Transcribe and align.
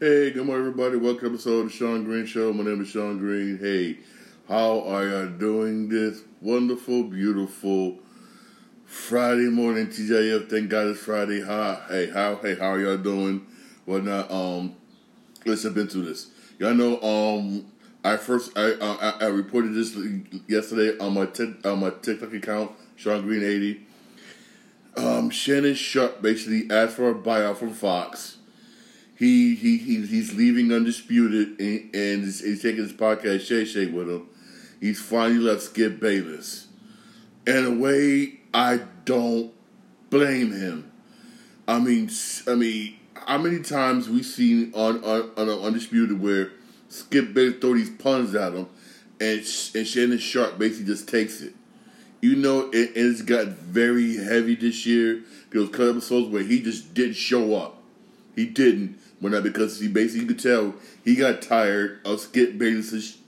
Hey, 0.00 0.30
good 0.30 0.46
morning, 0.46 0.68
everybody. 0.68 0.96
Welcome 0.96 1.30
to 1.30 1.34
episode 1.34 1.58
of 1.58 1.72
the 1.72 1.76
Shawn 1.76 2.04
Green 2.04 2.24
Show. 2.24 2.52
My 2.52 2.62
name 2.62 2.80
is 2.80 2.86
Shawn 2.86 3.18
Green. 3.18 3.58
Hey, 3.58 3.98
how 4.46 4.82
are 4.82 5.04
y'all 5.04 5.26
doing 5.26 5.88
this 5.88 6.20
wonderful, 6.40 7.02
beautiful 7.02 7.98
Friday 8.84 9.50
morning, 9.50 9.88
TJF? 9.88 10.48
Thank 10.48 10.70
God 10.70 10.86
it's 10.86 11.00
Friday. 11.00 11.40
Hi, 11.40 11.82
hey, 11.88 12.10
how, 12.10 12.36
hey, 12.36 12.54
how 12.54 12.74
are 12.74 12.78
y'all 12.78 12.96
doing? 12.96 13.44
Whatnot? 13.86 14.30
Um, 14.30 14.76
let's 15.44 15.64
been 15.64 15.88
through 15.88 16.02
this. 16.02 16.28
Y'all 16.60 16.74
know, 16.74 17.00
um, 17.02 17.66
I 18.04 18.18
first 18.18 18.56
I 18.56 18.74
uh, 18.74 19.16
I, 19.20 19.24
I 19.24 19.28
reported 19.30 19.74
this 19.74 19.96
yesterday 20.46 20.96
on 21.04 21.14
my 21.14 21.26
t- 21.26 21.56
on 21.64 21.80
my 21.80 21.90
TikTok 21.90 22.32
account, 22.34 22.70
Shawn 22.94 23.22
Green 23.22 23.42
eighty. 23.42 23.80
Um, 24.96 25.30
Shannon 25.30 25.74
Sharpe 25.74 26.22
basically 26.22 26.70
asked 26.70 26.94
for 26.94 27.10
a 27.10 27.14
buyout 27.16 27.56
from 27.56 27.72
Fox 27.72 28.37
he 29.18 29.56
he, 29.56 29.78
he 29.78 30.06
he's 30.06 30.34
leaving 30.34 30.72
undisputed 30.72 31.58
and, 31.58 31.94
and 31.94 32.24
he's, 32.24 32.40
he's, 32.40 32.62
taking 32.62 32.82
his 32.82 32.92
podcast 32.92 33.40
Shay 33.40 33.64
Shay 33.64 33.86
with 33.86 34.08
him. 34.08 34.28
He's 34.80 35.00
finally 35.00 35.40
left 35.40 35.62
Skip 35.62 35.98
Bayless. 35.98 36.68
In 37.46 37.64
a 37.64 37.70
way, 37.70 38.38
I 38.54 38.80
don't 39.04 39.52
blame 40.08 40.52
him. 40.52 40.92
I 41.66 41.80
mean, 41.80 42.10
I 42.46 42.54
mean, 42.54 42.96
how 43.26 43.38
many 43.38 43.60
times 43.60 44.08
we 44.08 44.22
seen 44.22 44.72
on 44.72 45.02
on, 45.02 45.30
on 45.36 45.48
undisputed 45.48 46.22
where 46.22 46.52
Skip 46.88 47.34
Bayless 47.34 47.58
throw 47.60 47.74
these 47.74 47.90
puns 47.90 48.36
at 48.36 48.52
him, 48.52 48.68
and 49.20 49.40
and 49.74 49.86
Shannon 49.86 50.18
Sharpe 50.18 50.58
basically 50.58 50.86
just 50.86 51.08
takes 51.08 51.40
it. 51.40 51.54
You 52.20 52.36
know, 52.36 52.70
it, 52.70 52.92
it's 52.94 53.22
got 53.22 53.48
very 53.48 54.16
heavy 54.16 54.54
this 54.54 54.86
year. 54.86 55.22
There 55.50 55.60
was 55.60 55.70
episodes 55.70 56.28
where 56.28 56.42
he 56.42 56.62
just 56.62 56.94
didn't 56.94 57.14
show 57.14 57.56
up. 57.56 57.82
He 58.36 58.46
didn't 58.46 58.98
when 59.20 59.32
not 59.32 59.42
because 59.42 59.80
he 59.80 59.88
basically 59.88 60.26
could 60.26 60.38
tell 60.38 60.74
he 61.04 61.14
got 61.14 61.42
tired 61.42 62.00
of 62.04 62.20
Skip 62.20 62.58
Bayless. 62.58 63.18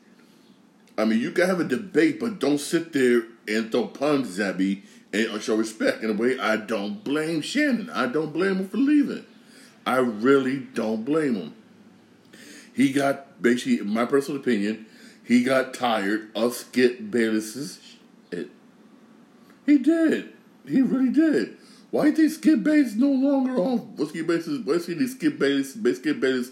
I 0.97 1.05
mean, 1.05 1.21
you 1.21 1.31
can 1.31 1.47
have 1.47 1.61
a 1.61 1.65
debate, 1.65 2.21
but 2.21 2.39
don't 2.39 2.59
sit 2.59 2.93
there 2.93 3.25
and 3.49 3.73
throw 3.73 3.87
puns 3.87 4.39
at 4.39 4.59
me 4.59 4.83
and 5.13 5.43
show 5.43 5.57
respect. 5.57 6.03
In 6.03 6.11
a 6.11 6.13
way, 6.15 6.39
I 6.39 6.57
don't 6.57 7.03
blame 7.03 7.41
Shannon. 7.41 7.91
I 7.91 8.07
don't 8.07 8.33
blame 8.33 8.59
him 8.59 8.69
for 8.69 8.77
leaving. 8.77 9.25
I 9.87 9.97
really 9.97 10.59
don't 10.59 11.05
blame 11.05 11.35
him. 11.35 11.55
He 12.73 12.93
got 12.93 13.43
basically, 13.43 13.79
in 13.79 13.89
my 13.89 14.05
personal 14.05 14.41
opinion, 14.41 14.87
he 15.25 15.43
got 15.43 15.75
tired 15.75 16.31
of 16.35 16.55
Skip 16.55 17.11
Bayless's 17.11 17.81
shit. 18.31 18.51
He 19.67 19.79
did. 19.79 20.33
He 20.67 20.83
really 20.83 21.11
did. 21.11 21.57
Why 21.91 22.11
did 22.13 22.31
Skip 22.31 22.63
Bayless 22.63 22.95
no 22.95 23.09
longer 23.11 23.57
on? 23.57 23.79
What 23.97 24.11
Skip 24.11 24.27
Bayless? 24.27 24.47
What 24.65 24.83
Skip 24.83 25.39
Bayless? 25.39 25.75
Skip 25.75 26.21
Bayless 26.21 26.51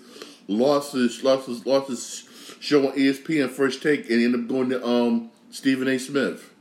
lost 0.49 0.95
his 0.95 1.23
lost 1.23 1.47
his 1.47 1.65
lost 1.65 1.89
his 1.89 2.29
show 2.61 2.89
on 2.89 2.95
ESPN 2.95 3.49
First 3.49 3.83
Take 3.83 4.11
and 4.11 4.23
ended 4.23 4.41
up 4.41 4.49
going 4.49 4.71
to 4.71 4.85
um 4.85 5.31
Stephen 5.51 5.89
A. 5.89 5.99
Smith. 5.99 6.53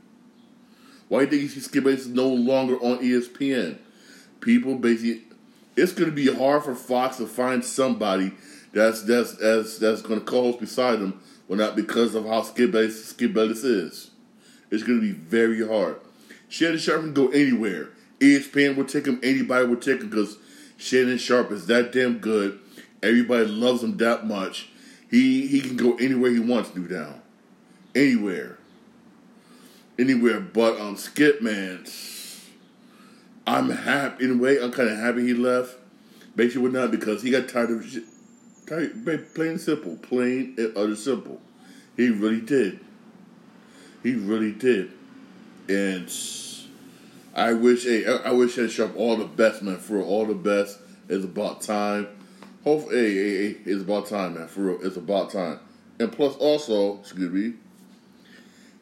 Why 1.08 1.24
do 1.24 1.36
you 1.36 1.48
think 1.48 1.64
Skip 1.64 1.84
Bayless 1.84 2.06
no 2.06 2.28
longer 2.28 2.76
on 2.76 2.98
ESPN? 2.98 3.78
People 4.40 4.76
basically, 4.76 5.24
it's 5.74 5.92
going 5.92 6.10
to 6.10 6.14
be 6.14 6.32
hard 6.32 6.62
for 6.62 6.74
Fox 6.74 7.16
to 7.16 7.26
find 7.26 7.64
somebody 7.64 8.32
that's 8.72 9.02
that's 9.02 9.32
that's 9.32 9.78
that's 9.78 10.02
going 10.02 10.20
to 10.20 10.26
co-host 10.26 10.60
beside 10.60 11.00
him, 11.00 11.20
well, 11.48 11.58
not 11.58 11.74
because 11.74 12.14
of 12.14 12.26
how 12.26 12.42
Skip 12.42 12.70
Bayless, 12.70 13.06
Skip 13.06 13.32
Bayless 13.32 13.64
is. 13.64 14.10
It's 14.70 14.84
going 14.84 15.00
to 15.00 15.06
be 15.06 15.12
very 15.12 15.66
hard. 15.66 15.96
Shannon 16.48 16.78
Sharpe 16.78 17.00
can 17.00 17.14
go 17.14 17.28
anywhere. 17.28 17.88
ESPN 18.20 18.76
would 18.76 18.88
take 18.88 19.06
him, 19.06 19.20
anybody 19.22 19.66
would 19.66 19.82
take 19.82 20.00
him 20.00 20.10
because 20.10 20.38
Shannon 20.76 21.18
Sharpe 21.18 21.52
is 21.52 21.66
that 21.66 21.92
damn 21.92 22.18
good. 22.18 22.58
Everybody 23.02 23.46
loves 23.46 23.82
him 23.82 23.96
that 23.98 24.26
much. 24.26 24.68
He 25.10 25.46
he 25.46 25.60
can 25.60 25.76
go 25.76 25.96
anywhere 25.96 26.30
he 26.30 26.40
wants 26.40 26.70
to 26.70 26.86
down. 26.86 27.20
Anywhere. 27.94 28.58
Anywhere. 29.98 30.40
But 30.40 30.80
um 30.80 30.96
Skip 30.96 31.40
man, 31.40 31.84
I'm 33.46 33.70
happy 33.70 34.24
in 34.24 34.32
a 34.32 34.36
way, 34.36 34.60
I'm 34.60 34.72
kinda 34.72 34.94
happy 34.96 35.26
he 35.26 35.34
left. 35.34 35.76
Basically 36.36 36.62
would 36.62 36.72
not 36.72 36.90
because 36.90 37.22
he 37.22 37.30
got 37.30 37.48
tired 37.48 37.70
of 37.70 37.84
shit. 37.84 38.04
Tired, 38.66 39.34
plain 39.34 39.58
simple. 39.58 39.96
Plain 39.96 40.54
and 40.58 40.76
utter 40.76 40.94
simple. 40.94 41.40
He 41.96 42.10
really 42.10 42.40
did. 42.40 42.80
He 44.02 44.14
really 44.14 44.52
did. 44.52 44.92
And 45.68 46.08
I 47.34 47.52
wish, 47.52 47.84
hey, 47.84 48.06
I 48.06 48.32
wish 48.32 48.58
Ed 48.58 48.70
Sharpe 48.70 48.96
all 48.96 49.16
the 49.16 49.24
best, 49.24 49.62
man. 49.62 49.76
For 49.76 49.94
real, 49.94 50.06
all 50.06 50.26
the 50.26 50.34
best. 50.34 50.78
It's 51.08 51.24
about 51.24 51.60
time. 51.60 52.08
Hopefully, 52.64 52.96
hey, 52.96 53.14
hey, 53.14 53.52
hey, 53.52 53.58
it's 53.64 53.82
about 53.82 54.06
time, 54.06 54.34
man. 54.34 54.48
For 54.48 54.60
real, 54.60 54.78
it's 54.82 54.96
about 54.96 55.30
time. 55.30 55.60
And 55.98 56.12
plus, 56.12 56.36
also, 56.36 57.00
excuse 57.00 57.32
me, 57.32 57.54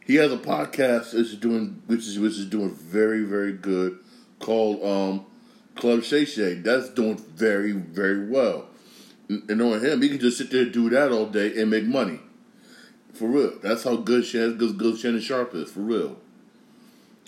he 0.04 0.16
has 0.16 0.32
a 0.32 0.38
podcast 0.38 1.14
which 1.14 1.26
is 1.26 1.36
doing, 1.36 1.82
which 1.86 2.00
is 2.00 2.18
which 2.18 2.32
is 2.32 2.46
doing 2.46 2.74
very, 2.74 3.22
very 3.22 3.52
good, 3.52 3.98
called 4.38 4.82
um, 4.84 5.26
Club 5.74 6.02
Shay 6.02 6.24
Shay. 6.24 6.54
That's 6.54 6.88
doing 6.90 7.16
very, 7.16 7.72
very 7.72 8.28
well. 8.28 8.68
And 9.28 9.48
knowing 9.48 9.80
him, 9.80 10.02
he 10.02 10.08
can 10.08 10.20
just 10.20 10.38
sit 10.38 10.50
there 10.50 10.62
and 10.62 10.72
do 10.72 10.88
that 10.90 11.10
all 11.10 11.26
day 11.26 11.60
and 11.60 11.70
make 11.70 11.84
money. 11.84 12.20
For 13.12 13.26
real, 13.28 13.58
that's 13.62 13.82
how 13.82 13.96
good 13.96 14.24
Shannon, 14.24 14.56
good, 14.56 14.78
good 14.78 14.98
Shannon 14.98 15.20
Sharpe 15.20 15.54
is. 15.54 15.70
For 15.70 15.80
real. 15.80 16.16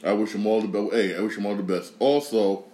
I 0.05 0.13
wish 0.13 0.35
him 0.35 0.47
all 0.47 0.61
the 0.61 0.69
best. 0.69 0.93
Hey, 0.93 1.17
I 1.17 1.21
wish 1.21 1.37
him 1.37 1.47
all 1.47 1.57
the 1.57 1.63
best. 1.63 1.93
Also, 1.99 2.65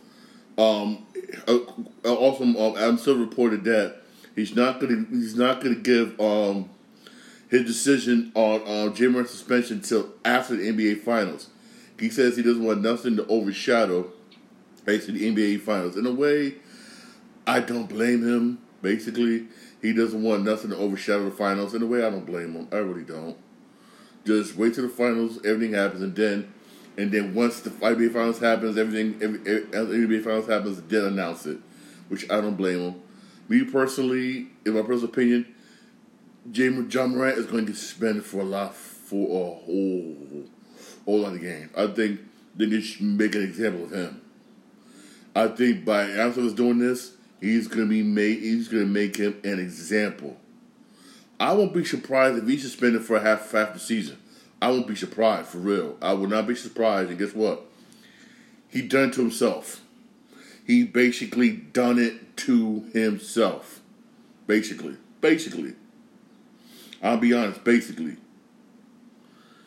um, 0.58 1.06
uh, 1.48 1.58
also 2.04 2.44
um, 2.44 2.76
Adam 2.76 2.98
Silver 2.98 3.20
reported 3.20 3.64
that 3.64 4.02
he's 4.36 4.54
not 4.54 4.80
gonna 4.80 5.06
he's 5.10 5.34
not 5.34 5.60
gonna 5.60 5.74
give 5.74 6.18
um 6.20 6.68
his 7.48 7.64
decision 7.64 8.32
on 8.34 8.60
uh, 8.62 8.92
Ja 8.94 9.08
Morant's 9.08 9.30
suspension 9.30 9.76
until 9.76 10.12
after 10.24 10.56
the 10.56 10.70
NBA 10.70 11.02
Finals. 11.02 11.48
He 11.98 12.10
says 12.10 12.36
he 12.36 12.42
doesn't 12.42 12.64
want 12.64 12.82
nothing 12.82 13.16
to 13.16 13.26
overshadow 13.26 14.12
basically 14.84 15.30
the 15.30 15.34
NBA 15.34 15.60
Finals. 15.60 15.96
In 15.96 16.06
a 16.06 16.12
way, 16.12 16.56
I 17.46 17.60
don't 17.60 17.88
blame 17.88 18.22
him. 18.22 18.58
Basically, 18.82 19.46
he 19.80 19.92
doesn't 19.92 20.22
want 20.22 20.44
nothing 20.44 20.70
to 20.70 20.76
overshadow 20.76 21.24
the 21.24 21.30
finals. 21.30 21.74
In 21.74 21.82
a 21.82 21.86
way, 21.86 22.04
I 22.04 22.10
don't 22.10 22.26
blame 22.26 22.54
him. 22.54 22.68
I 22.72 22.76
really 22.76 23.04
don't. 23.04 23.36
Just 24.24 24.56
wait 24.56 24.74
till 24.74 24.84
the 24.84 24.90
finals, 24.90 25.38
everything 25.44 25.74
happens, 25.74 26.02
and 26.02 26.14
then 26.14 26.52
and 26.96 27.10
then 27.10 27.34
once 27.34 27.60
the 27.60 27.70
NBA 27.70 28.12
Finals 28.12 28.38
happens, 28.38 28.76
everything, 28.76 29.16
every, 29.22 29.40
every 29.72 30.06
NBA 30.06 30.24
Finals 30.24 30.46
happens, 30.46 30.80
then 30.82 31.04
announce 31.04 31.46
it, 31.46 31.58
which 32.08 32.30
I 32.30 32.40
don't 32.40 32.56
blame 32.56 32.78
them. 32.78 33.02
Me 33.48 33.64
personally, 33.64 34.48
in 34.64 34.74
my 34.74 34.82
personal 34.82 35.06
opinion, 35.06 35.54
James 36.50 36.92
Ja 36.94 37.06
Morant 37.06 37.38
is 37.38 37.46
going 37.46 37.66
to 37.66 37.72
get 37.72 37.78
suspended 37.78 38.24
for 38.24 38.40
a 38.40 38.44
lot 38.44 38.74
for 38.74 39.26
a 39.26 39.54
whole 39.64 40.16
whole 41.04 41.20
lot 41.20 41.34
of 41.34 41.40
games. 41.40 41.70
I 41.76 41.86
think 41.88 42.20
they 42.56 42.80
should 42.80 43.02
make 43.02 43.34
an 43.34 43.42
example 43.42 43.84
of 43.84 43.90
him. 43.90 44.20
I 45.36 45.48
think 45.48 45.84
by 45.84 46.06
he's 46.06 46.54
doing 46.54 46.78
this, 46.78 47.12
he's 47.40 47.68
gonna 47.68 47.86
be 47.86 48.02
made. 48.02 48.40
He's 48.40 48.68
gonna 48.68 48.86
make 48.86 49.16
him 49.16 49.40
an 49.44 49.58
example. 49.58 50.36
I 51.38 51.52
won't 51.52 51.74
be 51.74 51.84
surprised 51.84 52.38
if 52.38 52.48
he's 52.48 52.62
suspended 52.62 53.02
for 53.02 53.18
half 53.18 53.50
half 53.50 53.74
the 53.74 53.80
season. 53.80 54.18
I 54.64 54.68
won't 54.68 54.86
be 54.86 54.96
surprised 54.96 55.48
for 55.48 55.58
real. 55.58 55.98
I 56.00 56.14
will 56.14 56.26
not 56.26 56.46
be 56.46 56.54
surprised. 56.54 57.10
And 57.10 57.18
guess 57.18 57.34
what? 57.34 57.66
He 58.70 58.80
done 58.80 59.10
it 59.10 59.12
to 59.12 59.20
himself. 59.20 59.82
He 60.66 60.84
basically 60.84 61.50
done 61.50 61.98
it 61.98 62.34
to 62.38 62.86
himself. 62.94 63.82
Basically, 64.46 64.96
basically. 65.20 65.74
I'll 67.02 67.18
be 67.18 67.34
honest. 67.34 67.62
Basically. 67.62 68.16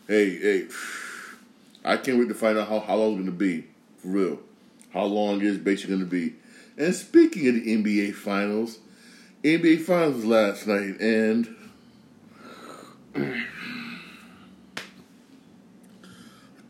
Hey, 0.08 0.36
hey. 0.36 0.68
I 1.86 1.98
can't 1.98 2.18
wait 2.18 2.30
to 2.30 2.34
find 2.34 2.58
out 2.58 2.68
how, 2.68 2.80
how 2.80 2.96
long 2.96 3.18
it's 3.18 3.20
gonna 3.20 3.38
be. 3.38 3.66
For 3.98 4.08
real. 4.08 4.40
How 4.96 5.04
long 5.04 5.42
is 5.42 5.60
basically 5.60 5.98
gonna 5.98 6.08
be. 6.08 6.34
And 6.76 6.96
speaking 6.96 7.48
of 7.50 7.54
the 7.54 7.78
NBA 7.78 8.16
Finals, 8.16 8.80
NBA 9.44 9.80
Finals 9.82 10.26
last 10.26 10.66
night, 10.66 11.00
and 11.00 11.56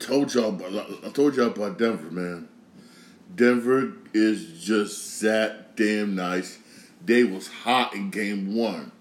told 0.07 0.33
y'all 0.33 0.59
I 1.05 1.09
told 1.09 1.35
y'all 1.35 1.47
about 1.47 1.77
Denver, 1.77 2.09
man. 2.11 2.47
Denver 3.35 3.93
is 4.13 4.63
just 4.63 5.21
that 5.21 5.75
damn 5.75 6.15
nice. 6.15 6.59
They 7.05 7.23
was 7.23 7.47
hot 7.47 7.93
in 7.93 8.09
game 8.09 8.55
one. 8.55 8.91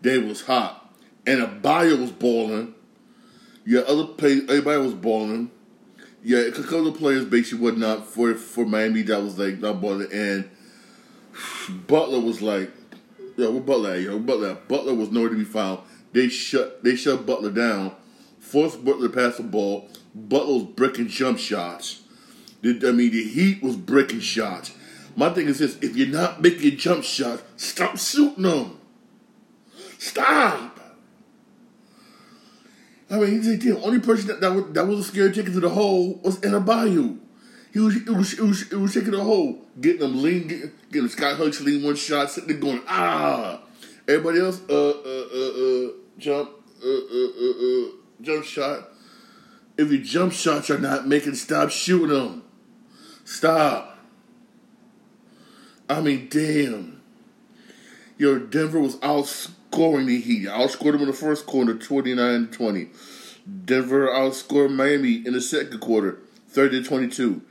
They 0.00 0.18
was 0.18 0.42
hot. 0.42 0.94
And 1.26 1.40
Adebayo 1.40 2.00
was 2.00 2.12
balling. 2.12 2.74
Yeah, 3.64 3.80
other 3.80 4.04
players, 4.04 4.42
everybody 4.42 4.80
was 4.80 4.94
balling. 4.94 5.50
Yeah, 6.22 6.38
a 6.38 6.52
couple 6.52 6.88
of 6.88 6.96
players 6.96 7.24
basically 7.24 7.64
were 7.64 7.72
not 7.72 8.06
for 8.06 8.34
for 8.34 8.64
Miami 8.64 9.02
that 9.02 9.20
was 9.22 9.38
like 9.38 9.58
not 9.58 9.80
balling. 9.80 10.12
And 10.12 10.48
Butler 11.88 12.20
was 12.20 12.40
like, 12.40 12.70
yeah, 13.36 13.48
what 13.48 13.66
Butler 13.66 13.94
at? 13.94 14.00
Yo, 14.00 14.18
Butler. 14.20 14.54
Butler 14.68 14.94
was 14.94 15.10
nowhere 15.10 15.30
to 15.30 15.36
be 15.36 15.44
found. 15.44 15.80
They 16.12 16.28
shut 16.28 16.84
they 16.84 16.94
shut 16.94 17.26
Butler 17.26 17.50
down, 17.50 17.96
forced 18.38 18.84
Butler 18.84 19.08
to 19.08 19.14
pass 19.14 19.36
the 19.36 19.42
ball. 19.42 19.88
Butler 20.16 20.54
was 20.54 20.62
breaking 20.64 21.08
jump 21.08 21.38
shots. 21.38 22.02
I 22.64 22.68
mean, 22.68 23.12
the 23.12 23.22
Heat 23.22 23.62
was 23.62 23.76
breaking 23.76 24.20
shots. 24.20 24.72
My 25.14 25.28
thing 25.30 25.46
is 25.46 25.58
this: 25.58 25.76
if 25.82 25.94
you're 25.94 26.08
not 26.08 26.40
making 26.40 26.78
jump 26.78 27.04
shots, 27.04 27.42
stop 27.56 27.98
shooting 27.98 28.44
them. 28.44 28.78
Stop. 29.98 30.80
I 33.10 33.18
mean, 33.18 33.42
he's 33.42 33.58
the 33.58 33.78
only 33.82 34.00
person 34.00 34.28
that, 34.28 34.40
that, 34.40 34.52
was, 34.52 34.64
that 34.72 34.86
wasn't 34.86 35.04
scared 35.06 35.34
to 35.34 35.40
take 35.42 35.50
it 35.50 35.52
to 35.52 35.60
the 35.60 35.68
hole 35.68 36.18
was 36.24 36.40
Adebayo. 36.40 37.18
He 37.72 37.78
was, 37.78 37.96
it 37.96 38.08
was, 38.08 38.32
it 38.32 38.42
was, 38.42 38.72
it 38.72 38.76
was 38.76 38.94
taking 38.94 39.12
the 39.12 39.22
hole, 39.22 39.64
getting 39.80 40.00
them 40.00 40.22
lean, 40.22 40.48
getting, 40.48 40.70
getting 40.90 41.08
Scott 41.08 41.36
Huggs 41.36 41.60
lean 41.60 41.84
one 41.84 41.94
shot, 41.94 42.30
sitting 42.30 42.48
there 42.48 42.58
going, 42.58 42.82
ah. 42.88 43.60
Everybody 44.08 44.40
else, 44.40 44.60
uh, 44.68 44.72
uh, 44.72 45.26
uh, 45.34 45.86
uh 45.86 45.90
jump, 46.18 46.50
uh, 46.82 46.88
uh, 46.88 47.28
uh, 47.42 47.84
uh, 47.84 47.90
jump 48.22 48.44
shot. 48.44 48.88
If 49.78 49.90
your 49.90 50.02
jump 50.02 50.32
shots 50.32 50.70
are 50.70 50.78
not 50.78 51.06
making, 51.06 51.34
stop 51.34 51.70
shooting 51.70 52.08
them. 52.08 52.42
Stop. 53.24 53.98
I 55.88 56.00
mean, 56.00 56.28
damn. 56.30 57.02
Your 58.18 58.38
Denver 58.38 58.80
was 58.80 58.96
outscoring 58.96 60.06
the 60.06 60.20
Heat. 60.20 60.46
Outscored 60.46 60.92
them 60.92 61.02
in 61.02 61.08
the 61.08 61.12
first 61.12 61.46
quarter, 61.46 61.74
29 61.74 62.48
20. 62.48 62.88
Denver 63.64 64.08
outscored 64.08 64.74
Miami 64.74 65.14
in 65.26 65.32
the 65.34 65.40
second 65.40 65.78
quarter, 65.80 66.18
30 66.48 66.82
22. 66.82 67.42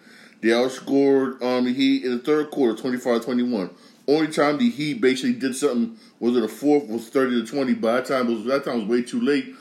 They 0.41 0.49
outscored 0.49 1.41
um, 1.41 1.65
the 1.65 1.73
Heat 1.73 2.03
in 2.03 2.11
the 2.11 2.19
third 2.19 2.51
quarter, 2.51 2.75
25 2.79 3.23
21. 3.23 3.69
Only 4.07 4.27
time 4.27 4.57
the 4.57 4.69
Heat 4.69 5.01
basically 5.01 5.33
did 5.33 5.55
something 5.55 5.97
was 6.19 6.35
in 6.35 6.41
the 6.41 6.47
fourth 6.47 6.87
was 6.87 7.09
30 7.09 7.45
to 7.45 7.47
20. 7.47 7.73
By 7.75 7.93
that 7.93 8.05
time, 8.05 8.27
it 8.27 8.35
was, 8.35 8.45
that 8.45 8.65
time 8.65 8.79
was 8.79 8.87
way 8.87 9.01
too 9.01 9.21
late. 9.21 9.55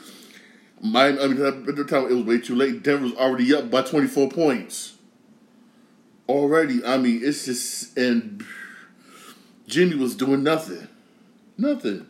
My, 0.85 1.07
I 1.07 1.27
mean, 1.27 1.43
at 1.43 1.65
the 1.65 1.83
time, 1.83 2.05
it 2.05 2.13
was 2.13 2.25
way 2.25 2.39
too 2.39 2.55
late. 2.55 2.83
Denver 2.83 3.05
was 3.05 3.13
already 3.15 3.53
up 3.55 3.71
by 3.71 3.81
24 3.81 4.29
points. 4.29 4.97
Already, 6.29 6.83
I 6.85 6.97
mean, 6.97 7.21
it's 7.23 7.45
just, 7.45 7.97
and 7.97 8.45
Jimmy 9.67 9.95
was 9.95 10.15
doing 10.15 10.43
nothing. 10.43 10.87
Nothing. 11.57 12.07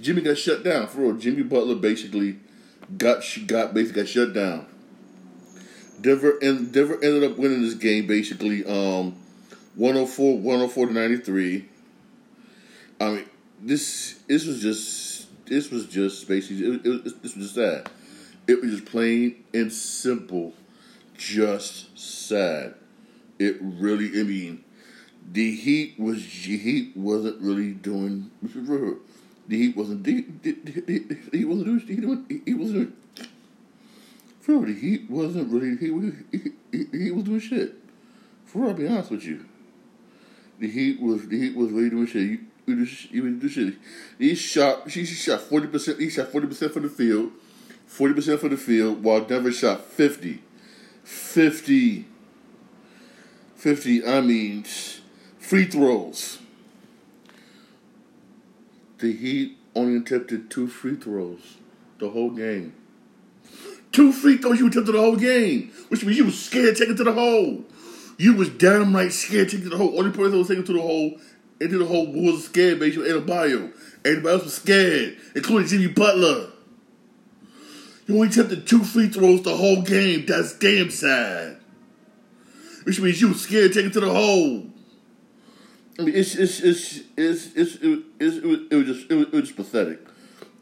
Jimmy 0.00 0.22
got 0.22 0.38
shut 0.38 0.62
down. 0.62 0.88
For 0.88 1.00
real, 1.00 1.12
Jimmy 1.14 1.42
Butler 1.42 1.74
basically 1.74 2.38
got 2.96 3.22
got 3.46 3.74
basically 3.74 4.02
got 4.02 4.08
shut 4.08 4.32
down. 4.32 4.66
Denver 6.00 6.38
and 6.40 6.72
Denver 6.72 6.94
ended 7.02 7.24
up 7.24 7.38
winning 7.38 7.62
this 7.62 7.74
game 7.74 8.06
basically 8.06 8.64
um 8.64 9.16
104 9.74 10.38
104 10.38 10.86
to 10.86 10.92
93. 10.92 11.68
I 13.00 13.10
mean, 13.10 13.24
this 13.60 14.20
this 14.26 14.46
was 14.46 14.60
just 14.60 15.46
this 15.46 15.70
was 15.70 15.86
just 15.86 16.28
basically 16.28 16.66
it, 16.66 16.86
it, 16.86 17.22
this 17.22 17.34
was 17.34 17.52
just 17.52 17.54
sad. 17.54 17.88
It 18.46 18.62
was 18.62 18.80
plain 18.80 19.44
and 19.52 19.72
simple, 19.72 20.54
just 21.16 21.98
sad. 21.98 22.74
It 23.38 23.56
really, 23.60 24.20
I 24.20 24.22
mean, 24.22 24.64
the 25.30 25.54
Heat 25.56 25.98
was 25.98 26.18
the 26.22 26.56
Heat 26.56 26.96
wasn't 26.96 27.40
really 27.40 27.72
doing. 27.72 28.30
The 28.42 29.56
Heat 29.56 29.76
wasn't. 29.76 30.04
The, 30.04 30.24
the, 30.42 30.52
the, 30.52 31.18
he 31.32 31.44
wasn't 31.44 31.86
doing. 31.86 32.26
He, 32.28 32.42
he 32.44 32.54
wasn't. 32.54 32.94
For 34.40 34.52
real, 34.52 34.62
the 34.62 34.74
Heat 34.74 35.10
wasn't 35.10 35.52
really. 35.52 35.76
He, 35.76 36.38
he, 36.38 36.52
he, 36.70 36.98
he 37.04 37.10
was 37.10 37.24
doing 37.24 37.40
shit. 37.40 37.74
For 38.44 38.60
real, 38.60 38.70
I'll 38.70 38.76
be 38.76 38.86
honest 38.86 39.10
with 39.10 39.24
you. 39.24 39.44
The 40.60 40.70
Heat 40.70 41.00
was 41.00 41.26
the 41.26 41.36
Heat 41.36 41.56
was 41.56 41.72
really 41.72 41.90
doing 41.90 42.06
shit. 42.06 42.22
You, 42.22 42.38
you, 42.66 42.86
you 43.10 43.30
do 43.34 43.48
shit. 43.48 43.74
He 44.18 44.34
shot. 44.36 44.88
She 44.90 45.04
shot 45.04 45.40
forty 45.40 45.66
percent. 45.66 46.00
He 46.00 46.10
shot 46.10 46.28
forty 46.28 46.46
percent 46.46 46.72
for 46.72 46.80
the 46.80 46.88
field. 46.88 47.32
Forty 47.86 48.14
percent 48.14 48.40
for 48.40 48.48
the 48.48 48.56
field, 48.56 49.02
while 49.02 49.20
Denver 49.22 49.52
shot 49.52 49.84
50. 49.84 50.42
50. 51.04 52.06
50, 53.56 54.06
I 54.06 54.20
mean, 54.20 54.64
free 55.38 55.64
throws. 55.64 56.38
The 58.98 59.12
Heat 59.12 59.56
only 59.74 59.98
attempted 59.98 60.50
two 60.50 60.68
free 60.68 60.94
throws 60.94 61.56
the 61.98 62.10
whole 62.10 62.30
game. 62.30 62.74
Two 63.92 64.12
free 64.12 64.36
throws 64.36 64.58
you 64.58 64.68
attempted 64.68 64.92
the 64.92 65.00
whole 65.00 65.16
game, 65.16 65.72
which 65.88 66.04
means 66.04 66.18
you 66.18 66.26
was 66.26 66.38
scared 66.38 66.78
it 66.78 66.96
to 66.96 67.04
the 67.04 67.12
hole. 67.12 67.64
You 68.18 68.34
was 68.34 68.48
damn 68.50 68.94
right 68.94 69.12
scared 69.12 69.52
it 69.52 69.62
to 69.62 69.68
the 69.68 69.76
hole. 69.76 69.98
Only 69.98 70.10
person 70.10 70.32
that 70.32 70.38
was 70.38 70.48
taking 70.48 70.64
to 70.64 70.72
the 70.72 70.80
hole, 70.80 71.18
into 71.60 71.78
the 71.78 71.86
hole 71.86 72.06
was 72.06 72.44
scared 72.44 72.78
basically 72.78 73.10
Adebayo. 73.10 73.72
Everybody 74.04 74.34
else 74.34 74.44
was 74.44 74.54
scared, 74.54 75.16
including 75.34 75.68
Jimmy 75.68 75.88
Butler. 75.88 76.50
You 78.06 78.14
only 78.14 78.28
attempted 78.28 78.66
two 78.66 78.84
free 78.84 79.08
throws 79.08 79.42
the 79.42 79.56
whole 79.56 79.82
game. 79.82 80.26
That's 80.26 80.56
damn 80.58 80.90
sad. 80.90 81.58
Which 82.84 83.00
means 83.00 83.20
you 83.20 83.28
were 83.28 83.34
scared 83.34 83.72
to 83.72 83.80
take 83.80 83.90
it 83.90 83.92
to 83.94 84.00
the 84.00 84.12
hole. 84.12 84.66
I 85.98 86.02
mean, 86.02 86.14
it's 86.14 86.36
it's 86.36 86.60
it's 86.60 87.00
it's, 87.16 87.46
it's 87.56 87.74
it, 87.76 88.02
it's, 88.20 88.36
it, 88.36 88.44
was, 88.44 88.58
it 88.70 88.74
was 88.76 88.86
just 88.86 89.10
it 89.10 89.14
was, 89.14 89.26
it 89.26 89.32
was 89.32 89.42
just 89.42 89.56
pathetic. 89.56 90.00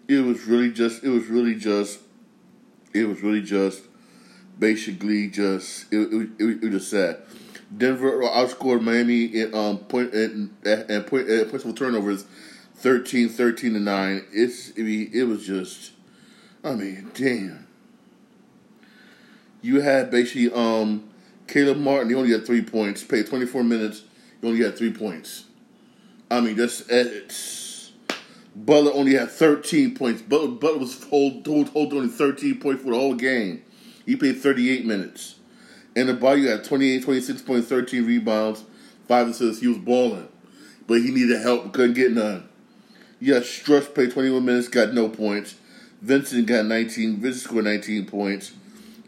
It 0.09 0.21
was 0.21 0.45
really 0.47 0.73
just 0.73 1.05
it 1.05 1.11
was 1.11 1.27
really 1.27 1.55
just 1.55 1.99
it 2.95 3.05
was 3.05 3.21
really 3.23 3.43
just 3.43 3.83
basically 4.59 5.29
just 5.29 5.93
it, 5.93 5.99
it, 5.99 6.31
it, 6.39 6.63
it 6.63 6.71
was 6.71 6.71
just 6.71 6.91
sad. 6.91 7.19
Denver 7.77 8.23
outscored 8.23 8.81
Miami 8.81 9.25
in 9.25 9.55
um 9.55 9.79
point 9.79 10.15
and 10.15 10.55
and 10.65 11.07
point 11.07 11.29
uh, 11.29 11.45
points 11.45 11.67
turnovers 11.79 12.25
13, 12.77 13.29
13 13.29 13.75
to 13.75 13.81
nine. 13.81 14.25
It's 14.33 14.73
I 14.79 14.83
mean, 14.83 15.11
it 15.13 15.25
was 15.25 15.47
just 15.47 15.93
I 16.65 16.75
mean, 16.75 17.11
damn. 17.15 17.67
You 19.61 19.81
had 19.81 20.11
basically 20.11 20.51
um, 20.53 21.09
Caleb 21.47 21.77
Martin. 21.77 22.09
He 22.09 22.15
only 22.15 22.33
had 22.33 22.47
three 22.47 22.63
points. 22.63 23.05
Played 23.05 23.27
twenty 23.27 23.47
four 23.47 23.63
minutes. 23.63 24.03
He 24.41 24.49
only 24.49 24.63
had 24.63 24.77
three 24.77 24.93
points. 24.93 25.45
I 26.31 26.41
mean, 26.41 26.57
that's 26.57 26.81
it's. 26.89 27.93
Butler 28.57 28.93
only 28.95 29.15
had 29.15 29.31
thirteen 29.31 29.95
points. 29.95 30.23
Butler, 30.23 30.49
Butler 30.49 30.79
was 30.79 31.05
hold, 31.05 31.47
hold, 31.47 31.69
hold 31.69 31.93
only 31.93 32.09
thirteen 32.09 32.59
points 32.59 32.83
for 32.83 32.91
the 32.91 32.97
whole 32.97 33.15
game. 33.15 33.63
He 34.07 34.17
played 34.17 34.39
thirty 34.39 34.71
eight 34.71 34.87
minutes. 34.87 35.37
And 35.97 36.09
the 36.09 36.35
you 36.35 36.49
had 36.49 36.65
28, 36.65 37.05
26 37.05 37.43
points, 37.43 37.69
13 37.69 38.05
rebounds, 38.05 38.65
five 39.07 39.29
assists. 39.29 39.63
He 39.63 39.69
was 39.69 39.79
balling. 39.79 40.29
But 40.87 41.03
he 41.03 41.11
needed 41.11 41.41
help, 41.41 41.73
couldn't 41.73 41.95
get 41.95 42.13
none. 42.13 42.49
Yeah, 43.21 43.37
Strus 43.37 43.95
played 43.95 44.11
21 44.11 44.45
minutes, 44.45 44.69
got 44.69 44.93
no 44.93 45.09
points. 45.09 45.55
Vincent 46.05 46.47
got 46.47 46.67
19. 46.67 47.17
Vincent 47.17 47.45
scored 47.45 47.65
19 47.65 48.05
points. 48.05 48.53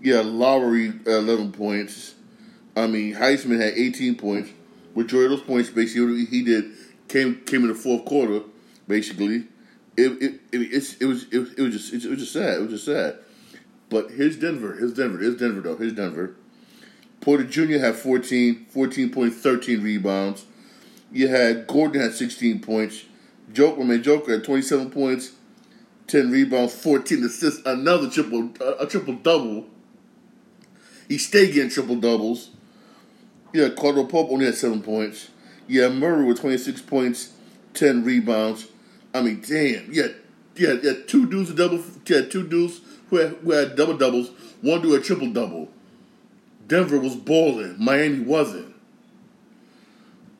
Yeah, 0.00 0.22
Lowry 0.24 0.94
11 1.04 1.52
points. 1.52 2.14
I 2.74 2.86
mean, 2.86 3.14
Highsmith 3.14 3.60
had 3.60 3.74
18 3.74 4.14
points. 4.16 4.50
Majority 4.94 5.34
of 5.34 5.38
those 5.38 5.46
points, 5.46 5.68
basically, 5.68 6.24
he 6.24 6.42
did 6.42 6.72
came 7.08 7.36
came 7.44 7.62
in 7.62 7.68
the 7.68 7.74
fourth 7.74 8.06
quarter. 8.06 8.40
Basically, 8.88 9.44
it 9.96 10.22
it 10.22 10.40
it, 10.52 10.96
it 11.00 11.04
was 11.04 11.24
it, 11.24 11.58
it 11.58 11.60
was 11.60 11.72
just 11.72 11.92
it 11.92 12.08
was 12.08 12.18
just 12.18 12.32
sad. 12.32 12.54
It 12.54 12.60
was 12.62 12.70
just 12.70 12.86
sad. 12.86 13.18
But 13.90 14.12
here's 14.12 14.38
Denver. 14.38 14.74
Here's 14.74 14.94
Denver. 14.94 15.18
Here's 15.18 15.36
Denver 15.36 15.60
though. 15.60 15.76
Here's 15.76 15.92
Denver. 15.92 16.34
Porter 17.20 17.44
Jr. 17.44 17.78
had 17.78 17.96
14, 17.96 18.66
14 18.70 19.10
points, 19.10 19.36
13 19.36 19.82
rebounds. 19.82 20.46
You 21.12 21.28
had 21.28 21.66
Gordon 21.66 22.00
had 22.00 22.14
16 22.14 22.60
points. 22.60 23.04
Joker, 23.52 23.84
man, 23.84 24.02
Joker 24.02 24.32
had 24.32 24.44
27 24.44 24.90
points, 24.90 25.32
10 26.06 26.30
rebounds, 26.30 26.74
14 26.74 27.24
assists, 27.24 27.66
another 27.66 28.08
triple 28.08 28.50
a 28.78 28.86
triple 28.86 29.14
double. 29.14 29.66
He 31.08 31.18
stayed 31.18 31.54
getting 31.54 31.70
triple 31.70 31.96
doubles. 31.96 32.50
Yeah, 33.52 33.70
Caldwell 33.70 34.06
Pope 34.06 34.30
only 34.30 34.46
had 34.46 34.54
seven 34.54 34.82
points. 34.82 35.30
Yeah, 35.68 35.88
Murray 35.88 36.24
with 36.24 36.40
26 36.40 36.82
points, 36.82 37.32
10 37.74 38.04
rebounds. 38.04 38.66
I 39.14 39.22
mean, 39.22 39.42
damn. 39.46 39.92
Yeah, 39.92 40.08
yeah, 40.56 40.74
yeah. 40.82 40.92
Two 41.06 41.28
dudes 41.28 41.50
a 41.50 41.54
double. 41.54 41.82
Yeah, 42.06 42.22
two 42.22 42.46
dudes 42.46 42.80
who 43.08 43.16
had, 43.16 43.30
who 43.36 43.52
had 43.52 43.76
double 43.76 43.96
doubles. 43.96 44.30
One 44.60 44.82
dude 44.82 45.00
a 45.00 45.02
triple 45.02 45.32
double. 45.32 45.70
Denver 46.66 46.98
was 46.98 47.14
balling. 47.14 47.76
Miami 47.78 48.20
wasn't. 48.20 48.74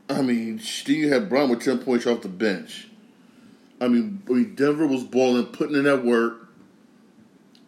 I 0.09 0.23
mean, 0.23 0.59
Steve 0.61 1.11
had 1.11 1.29
Brown 1.29 1.51
with 1.51 1.63
10 1.63 1.79
points 1.79 2.07
off 2.07 2.23
the 2.23 2.29
bench. 2.29 2.89
I 3.81 3.89
mean, 3.89 4.23
I 4.29 4.33
mean, 4.33 4.55
Denver 4.55 4.87
was 4.87 5.05
balling, 5.05 5.47
putting 5.47 5.77
in 5.77 5.85
that 5.85 6.05
work. 6.05 6.49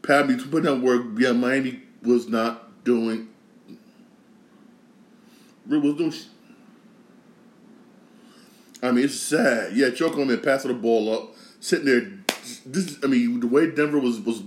Pat 0.03 0.27
putting 0.27 0.55
in 0.55 0.63
that 0.63 0.81
work. 0.81 1.07
Yeah, 1.19 1.33
Miami 1.33 1.83
was 2.03 2.29
not 2.29 2.85
doing. 2.85 3.29
Was 5.69 5.97
doing. 5.97 6.15
I 8.83 8.93
mean, 8.93 9.05
it's 9.05 9.21
sad. 9.21 9.77
Yeah, 9.77 9.91
choking 9.91 10.23
on 10.23 10.31
and 10.31 10.43
passing 10.43 10.69
the 10.69 10.77
ball 10.77 11.13
up, 11.13 11.35
sitting 11.61 11.87
there. 11.87 12.13
This, 12.65 12.97
I 13.03 13.07
mean, 13.07 13.41
the 13.41 13.47
way 13.47 13.71
Denver 13.71 13.99
was 13.99 14.21
was 14.21 14.43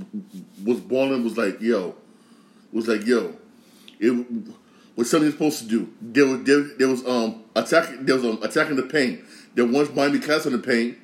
was 0.64 0.80
balling 0.80 1.24
was 1.24 1.38
like, 1.38 1.62
yo, 1.62 1.96
was 2.72 2.88
like, 2.88 3.06
yo, 3.06 3.36
it 4.00 4.26
was 4.96 5.10
something 5.10 5.32
supposed 5.32 5.60
to 5.60 5.68
do. 5.68 5.94
There 6.02 6.26
was 6.26 6.44
there, 6.44 6.62
there 6.78 6.88
was 6.88 7.06
um 7.06 7.44
attacking 7.56 8.06
there 8.06 8.16
was 8.16 8.26
um 8.26 8.40
attacking 8.42 8.78
the 8.78 8.84
paint. 8.84 9.22
There 9.54 9.66
was 9.66 9.94
Miami 9.94 10.20
cast 10.20 10.46
in 10.46 10.54
the 10.54 10.60
paint. 10.60 10.98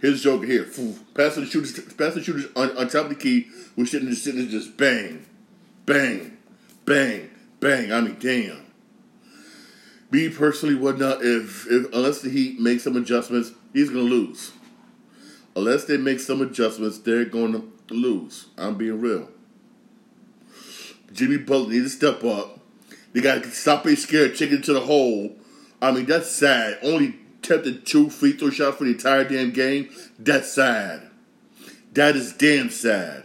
Here's 0.00 0.22
Joker 0.22 0.46
here. 0.46 0.64
Pass 0.64 1.34
the 1.34 1.44
shooters, 1.44 1.78
pass 1.94 2.14
the 2.14 2.22
shooters 2.22 2.46
on, 2.56 2.76
on 2.76 2.88
top 2.88 3.04
of 3.04 3.08
the 3.10 3.14
key. 3.14 3.48
We're 3.76 3.86
sitting 3.86 4.08
just 4.08 4.24
sitting 4.24 4.48
just 4.48 4.76
bang, 4.76 5.26
bang, 5.84 6.38
bang, 6.86 7.30
bang. 7.60 7.92
I 7.92 8.00
mean, 8.00 8.16
damn. 8.18 8.66
Me 10.10 10.28
personally, 10.28 10.74
whatnot, 10.74 11.22
if, 11.22 11.66
if 11.70 11.92
unless 11.92 12.22
the 12.22 12.30
Heat 12.30 12.58
make 12.58 12.80
some 12.80 12.96
adjustments, 12.96 13.52
he's 13.72 13.90
gonna 13.90 14.00
lose. 14.00 14.52
Unless 15.54 15.84
they 15.84 15.96
make 15.96 16.20
some 16.20 16.40
adjustments, 16.40 16.98
they're 16.98 17.24
going 17.24 17.52
to 17.52 17.94
lose. 17.94 18.46
I'm 18.56 18.76
being 18.76 19.00
real. 19.00 19.28
Jimmy 21.12 21.38
Butler 21.38 21.70
needs 21.70 21.96
to 21.96 22.14
step 22.14 22.24
up. 22.24 22.60
They 23.12 23.20
got 23.20 23.42
to 23.42 23.50
stop 23.50 23.84
being 23.84 23.96
scared, 23.96 24.36
chicken 24.36 24.62
to 24.62 24.72
the 24.72 24.80
hole. 24.80 25.36
I 25.82 25.90
mean, 25.90 26.06
that's 26.06 26.30
sad. 26.30 26.78
Only 26.82 27.16
attempted 27.42 27.86
two 27.86 28.10
free 28.10 28.32
throw 28.32 28.50
shots 28.50 28.76
for 28.76 28.84
the 28.84 28.90
entire 28.90 29.24
damn 29.24 29.50
game. 29.50 29.88
That's 30.18 30.52
sad. 30.52 31.10
That 31.92 32.16
is 32.16 32.32
damn 32.32 32.70
sad. 32.70 33.24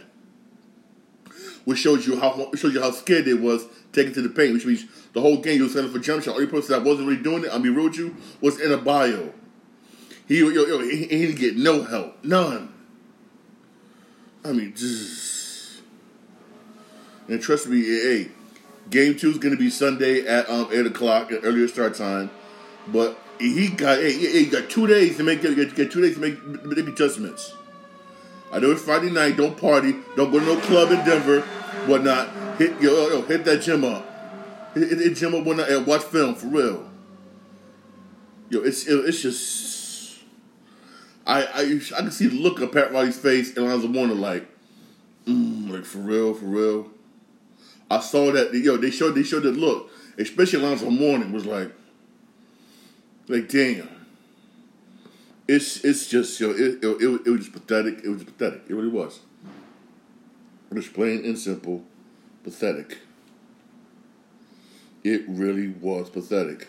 Which 1.64 1.78
shows 1.78 2.06
you 2.06 2.18
how 2.18 2.50
shows 2.54 2.74
you 2.74 2.80
how 2.80 2.92
scared 2.92 3.24
they 3.24 3.34
was 3.34 3.66
taking 3.92 4.14
to 4.14 4.22
the 4.22 4.28
paint. 4.28 4.54
Which 4.54 4.66
means 4.66 4.84
the 5.12 5.20
whole 5.20 5.38
game 5.38 5.58
you 5.58 5.64
was 5.64 5.72
setting 5.72 5.90
for 5.90 5.98
jump 5.98 6.22
shot. 6.22 6.34
Only 6.34 6.46
person 6.46 6.72
that 6.72 6.88
wasn't 6.88 7.08
really 7.08 7.22
doing 7.22 7.44
it, 7.44 7.50
I 7.52 7.58
mean, 7.58 7.74
real 7.74 7.86
with 7.86 7.98
you, 7.98 8.16
was 8.40 8.58
Adebayo. 8.58 9.32
He 10.26 10.38
yo, 10.38 10.48
yo, 10.48 10.80
he, 10.80 11.06
he 11.06 11.26
didn't 11.26 11.38
get 11.38 11.56
no 11.56 11.82
help, 11.82 12.24
none. 12.24 12.72
I 14.44 14.52
mean, 14.52 14.74
just 14.74 15.82
and 17.28 17.42
trust 17.42 17.66
me, 17.66 17.82
hey, 17.82 18.30
game 18.90 19.16
two 19.16 19.30
is 19.30 19.38
going 19.38 19.54
to 19.54 19.58
be 19.58 19.70
Sunday 19.70 20.24
at 20.26 20.48
um, 20.48 20.68
eight 20.72 20.86
o'clock, 20.86 21.32
at 21.32 21.40
earlier 21.42 21.66
start 21.66 21.94
time. 21.94 22.30
But 22.86 23.18
he 23.38 23.68
got 23.68 24.02
he 24.02 24.46
got 24.46 24.70
two 24.70 24.86
days 24.86 25.16
to 25.16 25.22
make 25.22 25.42
get, 25.42 25.56
get 25.74 25.90
two 25.90 26.00
days 26.00 26.14
to 26.14 26.20
make, 26.20 26.64
make 26.64 26.86
adjustments. 26.88 27.54
I 28.52 28.58
know 28.58 28.70
it's 28.70 28.82
Friday 28.82 29.10
night. 29.10 29.36
Don't 29.36 29.56
party. 29.56 29.96
Don't 30.16 30.30
go 30.30 30.38
to 30.38 30.46
no 30.46 30.56
club 30.60 30.90
in 30.92 31.04
Denver. 31.04 31.40
Whatnot. 31.86 32.58
Hit 32.58 32.80
yo, 32.80 33.08
yo 33.08 33.22
hit 33.22 33.44
that 33.44 33.62
gym 33.62 33.84
up. 33.84 34.04
Hit, 34.74 34.88
hit, 34.88 34.98
hit 34.98 35.16
gym 35.16 35.34
up 35.34 35.44
whatnot 35.44 35.68
and 35.68 35.86
watch 35.86 36.02
film 36.02 36.34
for 36.34 36.46
real. 36.46 36.90
Yo, 38.48 38.60
it's 38.60 38.86
it's 38.86 39.20
just. 39.20 40.20
I 41.26 41.42
I 41.42 41.80
I 41.96 42.00
can 42.00 42.10
see 42.10 42.28
the 42.28 42.36
look 42.36 42.60
of 42.60 42.72
Pat 42.72 42.92
Riley's 42.92 43.18
face 43.18 43.56
and 43.56 43.66
Alonzo 43.66 43.88
Mourning 43.88 44.20
like, 44.20 44.48
mm, 45.26 45.70
like 45.70 45.84
for 45.84 45.98
real, 45.98 46.34
for 46.34 46.46
real. 46.46 46.90
I 47.90 48.00
saw 48.00 48.32
that 48.32 48.54
yo 48.54 48.76
they 48.76 48.90
showed 48.90 49.16
they 49.16 49.24
showed 49.24 49.42
that 49.42 49.56
look, 49.56 49.90
especially 50.18 50.60
Alonzo 50.60 50.88
Mourning 50.90 51.32
was 51.32 51.44
like, 51.44 51.72
like 53.28 53.48
damn. 53.48 53.88
It's 55.48 55.84
it's 55.84 56.08
just 56.08 56.38
yo 56.40 56.50
it, 56.50 56.82
it, 56.82 56.84
it, 56.84 57.20
it 57.26 57.30
was 57.30 57.40
just 57.40 57.52
pathetic. 57.52 58.04
It 58.04 58.08
was 58.08 58.24
pathetic. 58.24 58.62
It 58.68 58.74
really 58.74 58.88
was. 58.88 59.20
It 60.70 60.74
was 60.74 60.88
plain 60.88 61.24
and 61.24 61.38
simple, 61.38 61.84
pathetic. 62.42 62.98
It 65.04 65.22
really 65.28 65.68
was 65.68 66.10
pathetic. 66.10 66.68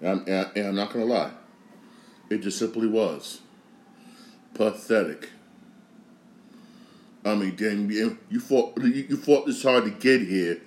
And 0.00 0.22
I'm, 0.28 0.50
and 0.56 0.66
I'm 0.68 0.74
not 0.74 0.92
gonna 0.92 1.04
lie. 1.04 1.32
It 2.30 2.38
just 2.38 2.58
simply 2.58 2.88
was 2.88 3.40
pathetic. 4.54 5.28
I 7.24 7.34
mean, 7.34 7.56
damn, 7.56 7.90
you 7.90 8.40
fought 8.40 8.78
you 8.82 9.16
fought 9.16 9.46
this 9.46 9.62
hard 9.62 9.84
to 9.84 9.90
get 9.90 10.22
here, 10.22 10.60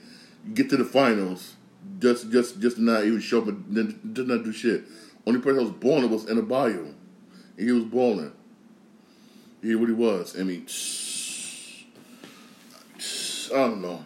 you 0.46 0.54
get 0.54 0.70
to 0.72 0.78
the 0.78 0.86
finals, 0.86 1.57
just 2.00 2.32
just 2.32 2.60
just 2.60 2.77
not 2.77 3.03
even 3.06 3.20
show 3.20 3.41
up, 3.41 3.48
and 3.48 4.13
did 4.13 4.27
not 4.27 4.44
do 4.44 4.51
shit. 4.51 4.84
Only 5.25 5.41
person 5.41 5.58
that 5.58 5.63
was 5.63 5.72
balling 5.72 6.10
was 6.10 6.25
in 6.25 6.38
a 6.38 6.41
and 6.41 6.96
he 7.58 7.72
was 7.72 7.84
balling. 7.84 8.32
He 9.62 9.74
really 9.74 9.94
was. 9.94 10.39
I 10.39 10.44
mean, 10.44 10.67
I 13.53 13.67
don't 13.67 13.82
know. 13.82 14.06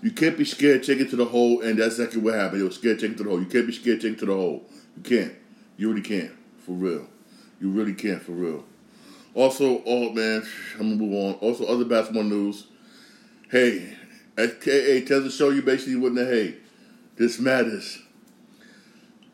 You 0.00 0.12
can't 0.12 0.38
be 0.38 0.44
scared 0.44 0.84
take 0.84 1.00
it 1.00 1.10
to 1.10 1.16
the 1.16 1.24
hole, 1.24 1.60
and 1.60 1.78
that's 1.78 1.98
exactly 1.98 2.20
what 2.20 2.34
happened. 2.34 2.60
You 2.60 2.66
were 2.66 2.70
scared 2.70 3.00
take 3.00 3.12
it 3.12 3.16
to 3.18 3.24
the 3.24 3.30
hole. 3.30 3.40
You 3.40 3.46
can't 3.46 3.66
be 3.66 3.72
scared 3.72 4.00
take 4.00 4.12
it 4.12 4.18
to 4.20 4.26
the 4.26 4.34
hole. 4.34 4.64
You 4.96 5.02
can't. 5.02 5.34
You 5.76 5.88
really 5.88 6.02
can't. 6.02 6.32
For 6.58 6.72
real. 6.72 7.06
You 7.60 7.70
really 7.70 7.94
can't. 7.94 8.22
For 8.22 8.32
real. 8.32 8.64
Also, 9.34 9.82
oh 9.84 10.12
man, 10.12 10.46
I'm 10.74 10.90
gonna 10.90 10.94
move 10.94 11.14
on. 11.14 11.34
Also, 11.34 11.66
other 11.66 11.84
basketball 11.84 12.22
news. 12.22 12.66
Hey, 13.50 13.96
hey, 14.62 15.02
tells 15.02 15.24
the 15.24 15.30
show 15.30 15.50
you 15.50 15.62
basically 15.62 15.96
wouldn't 15.96 16.20
have. 16.20 16.28
Hey, 16.28 16.54
this 17.16 17.38
matters. 17.38 17.98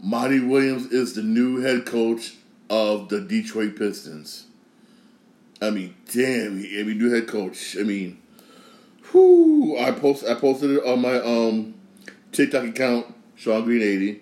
Monty 0.01 0.41
Williams 0.41 0.87
is 0.87 1.15
the 1.15 1.23
new 1.23 1.61
head 1.61 1.87
coach 1.87 2.35
of 2.69 3.09
the 3.09 3.21
Detroit 3.21 3.77
Pistons. 3.77 4.47
I 5.63 5.71
mean, 5.71 5.95
damn, 6.13 6.53
I 6.59 6.83
mean, 6.83 6.99
new 6.99 7.13
head 7.13 7.27
coach. 7.27 7.77
I 7.79 7.83
mean, 7.83 8.21
whoo! 9.13 9.79
I 9.79 9.93
post, 9.93 10.25
I 10.27 10.35
posted 10.35 10.73
it 10.73 10.85
on 10.85 11.01
my 11.01 11.17
um 11.21 11.75
TikTok 12.33 12.65
account, 12.65 13.15
Shawn 13.37 13.65
Green 13.65 13.83
eighty, 13.83 14.21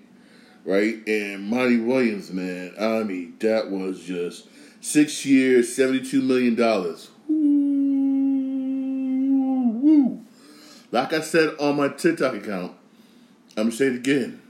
right? 0.65 1.07
And 1.07 1.49
Monty 1.49 1.79
Williams, 1.79 2.31
man, 2.31 2.75
I 2.79 3.03
mean, 3.03 3.37
that 3.41 3.71
was 3.71 4.05
just 4.05 4.47
Six 4.85 5.25
years, 5.25 5.77
$72 5.77 6.21
million. 6.25 6.57
Woo, 6.57 7.12
Like 10.93 11.15
I 11.15 11.23
said 11.23 11.57
on 11.59 11.77
my 11.77 11.89
TikTok 11.89 12.35
account, 12.35 12.73
I'm 13.57 13.71
to 13.71 13.77
say 13.77 13.87
it 13.87 13.97
again. 13.97 14.41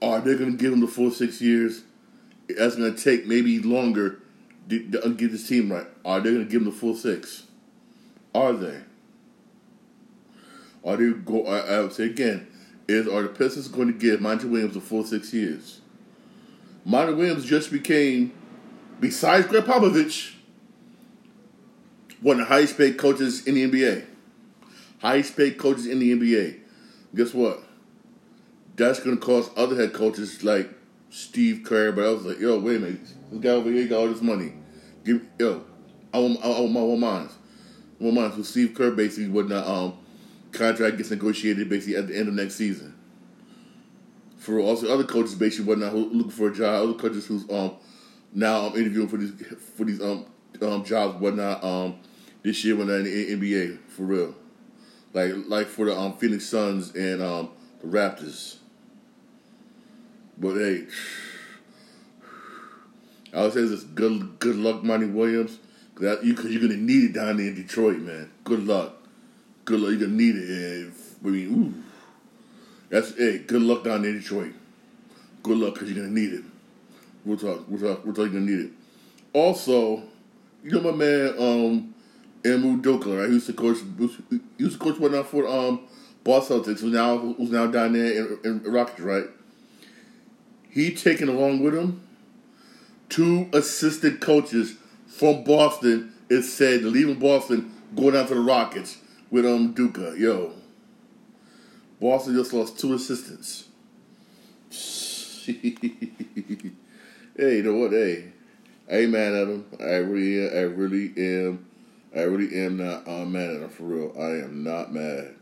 Are 0.00 0.20
they 0.20 0.36
to 0.36 0.56
give 0.56 0.72
him 0.72 0.80
the 0.80 0.86
full 0.86 1.10
six 1.10 1.40
years? 1.40 1.82
That's 2.48 2.76
to 2.76 2.92
take 2.92 3.26
maybe 3.26 3.60
longer 3.60 4.20
to, 4.68 4.90
to 4.90 5.10
get 5.14 5.32
this 5.32 5.48
team 5.48 5.72
right. 5.72 5.86
Are 6.04 6.20
they 6.20 6.30
to 6.32 6.44
give 6.44 6.62
him 6.62 6.66
the 6.66 6.72
full 6.72 6.94
six? 6.94 7.44
Are 8.34 8.52
they? 8.52 8.82
Are 10.84 10.96
they 10.96 11.12
go? 11.12 11.46
I, 11.46 11.58
I 11.58 11.80
would 11.80 11.92
say 11.92 12.04
again, 12.04 12.46
is 12.86 13.08
are 13.08 13.22
the 13.22 13.28
Pistons 13.28 13.68
going 13.68 13.92
to 13.92 13.98
give 13.98 14.20
Monty 14.20 14.46
Williams 14.46 14.74
the 14.74 14.80
full 14.80 15.04
six 15.04 15.32
years? 15.32 15.80
Monty 16.84 17.14
Williams 17.14 17.44
just 17.44 17.72
became 17.72 18.32
besides 19.00 19.46
Gregg 19.46 19.64
Popovich, 19.64 20.34
one 22.20 22.40
of 22.40 22.48
the 22.48 22.54
highest 22.54 22.76
paid 22.76 22.98
coaches 22.98 23.46
in 23.46 23.54
the 23.54 23.70
NBA. 23.70 24.09
Highest 25.00 25.36
paid 25.36 25.58
coaches 25.58 25.86
in 25.86 25.98
the 25.98 26.12
NBA. 26.12 26.60
Guess 27.14 27.34
what? 27.34 27.62
That's 28.76 29.00
going 29.00 29.18
to 29.18 29.22
cost 29.22 29.50
other 29.56 29.74
head 29.76 29.92
coaches 29.92 30.44
like 30.44 30.70
Steve 31.08 31.62
Kerr. 31.64 31.92
But 31.92 32.04
I 32.04 32.10
was 32.10 32.24
like, 32.24 32.38
yo, 32.38 32.58
wait 32.58 32.76
a 32.76 32.80
minute. 32.80 33.00
This 33.30 33.40
guy 33.40 33.50
over 33.50 33.70
here 33.70 33.86
got 33.88 34.00
all 34.00 34.08
this 34.08 34.22
money. 34.22 34.52
Give 35.04 35.26
yo, 35.38 35.64
I 36.12 36.18
want, 36.18 36.44
I 36.44 36.48
want 36.48 36.72
my 36.72 36.82
one 36.82 37.00
mines. 37.00 37.32
One 37.98 38.14
mines. 38.14 38.36
So 38.36 38.42
Steve 38.42 38.74
Kerr 38.74 38.90
basically 38.90 39.28
would 39.28 39.48
not 39.48 39.66
um 39.66 39.98
contract 40.52 40.96
gets 40.96 41.10
negotiated 41.10 41.68
basically 41.68 41.96
at 41.96 42.08
the 42.08 42.16
end 42.16 42.28
of 42.28 42.34
next 42.34 42.56
season. 42.56 42.94
For 44.36 44.58
also 44.58 44.92
other 44.92 45.04
coaches 45.04 45.34
basically 45.34 45.66
would 45.66 45.78
not 45.78 45.94
looking 45.94 46.30
for 46.30 46.48
a 46.48 46.54
job. 46.54 46.82
Other 46.82 46.98
coaches 46.98 47.26
who's 47.26 47.48
um 47.50 47.76
now 48.32 48.66
I'm 48.66 48.76
interviewing 48.76 49.08
for 49.08 49.16
these 49.16 49.32
for 49.76 49.84
these 49.84 50.00
um 50.02 50.26
um 50.60 50.84
jobs 50.84 51.20
whatnot 51.20 51.62
um 51.64 51.98
this 52.42 52.64
year 52.64 52.76
when 52.76 52.88
I'm 52.88 53.06
in 53.06 53.40
the 53.40 53.58
NBA 53.58 53.78
for 53.88 54.02
real, 54.02 54.34
like 55.12 55.32
like 55.46 55.66
for 55.66 55.86
the 55.86 55.96
um 55.96 56.16
Phoenix 56.16 56.46
Suns 56.46 56.94
and 56.94 57.22
um 57.22 57.50
the 57.80 57.86
Raptors. 57.88 58.56
But 60.38 60.54
hey, 60.54 60.86
I 63.34 63.42
would 63.42 63.52
say 63.52 63.62
this 63.62 63.82
good 63.82 64.38
good 64.38 64.56
luck, 64.56 64.82
Monty 64.82 65.06
Williams, 65.06 65.58
because 65.94 66.24
you, 66.24 66.34
cause 66.34 66.46
you're 66.46 66.62
gonna 66.62 66.76
need 66.76 67.10
it 67.10 67.12
down 67.12 67.36
there 67.36 67.46
in 67.46 67.54
Detroit, 67.54 67.98
man. 67.98 68.30
Good 68.44 68.66
luck, 68.66 68.94
good 69.64 69.80
luck. 69.80 69.90
You're 69.90 70.00
gonna 70.00 70.12
need 70.12 70.36
it. 70.36 70.48
And, 70.48 70.94
I 71.24 71.28
mean, 71.28 71.54
ooh, 71.54 71.74
that's 72.88 73.16
hey, 73.16 73.38
good 73.38 73.62
luck 73.62 73.84
down 73.84 74.02
there 74.02 74.10
in 74.12 74.20
Detroit. 74.20 74.52
Good 75.42 75.58
luck, 75.58 75.76
cause 75.76 75.88
you're 75.90 76.02
gonna 76.02 76.14
need 76.14 76.32
it. 76.32 76.44
We'll 77.24 77.36
talk. 77.36 77.64
We'll 77.68 77.80
talk. 77.80 78.04
We'll 78.04 78.14
talk. 78.14 78.24
You're 78.24 78.40
gonna 78.40 78.46
need 78.46 78.60
it. 78.60 78.70
Also, 79.32 80.02
you 80.64 80.70
know 80.70 80.80
my 80.80 80.92
man, 80.92 81.34
um, 81.38 81.89
Emu 82.44 82.80
right? 82.80 83.28
He 83.28 83.34
used 83.34 83.46
to 83.46 83.52
coach. 83.52 83.78
He 84.30 84.40
used 84.58 84.78
coach 84.78 84.98
one 84.98 85.12
now 85.12 85.22
for 85.22 85.46
um, 85.46 85.80
Boston 86.24 86.60
Celtics. 86.60 86.80
Who's 86.80 86.92
now 86.92 87.18
who's 87.18 87.50
now 87.50 87.66
down 87.66 87.92
there 87.92 88.34
in, 88.34 88.40
in 88.44 88.72
Rockets, 88.72 89.00
right? 89.00 89.24
He 90.70 90.94
taking 90.94 91.28
along 91.28 91.62
with 91.62 91.74
him 91.74 92.02
two 93.08 93.48
assistant 93.52 94.20
coaches 94.20 94.76
from 95.06 95.44
Boston. 95.44 96.12
It 96.28 96.42
said 96.42 96.82
leaving 96.82 97.18
Boston, 97.18 97.72
going 97.96 98.14
down 98.14 98.28
to 98.28 98.34
the 98.34 98.40
Rockets 98.40 98.98
with 99.30 99.44
um 99.44 99.72
Duca. 99.72 100.14
Yo, 100.16 100.52
Boston 102.00 102.34
just 102.34 102.52
lost 102.52 102.78
two 102.78 102.94
assistants. 102.94 103.66
Hey, 107.40 107.56
you 107.56 107.62
know 107.62 107.74
what? 107.74 107.92
Hey, 107.92 109.06
mad 109.06 109.32
at 109.32 109.48
him. 109.48 109.64
I 109.80 109.94
really, 109.94 110.46
I 110.46 110.60
really 110.64 111.10
am. 111.16 111.69
I 112.14 112.22
really 112.22 112.64
am 112.64 112.76
not 112.76 113.06
uh, 113.06 113.24
mad 113.24 113.50
at 113.50 113.62
him 113.62 113.68
for 113.68 113.84
real. 113.84 114.12
I 114.18 114.44
am 114.44 114.64
not 114.64 114.92
mad. 114.92 115.34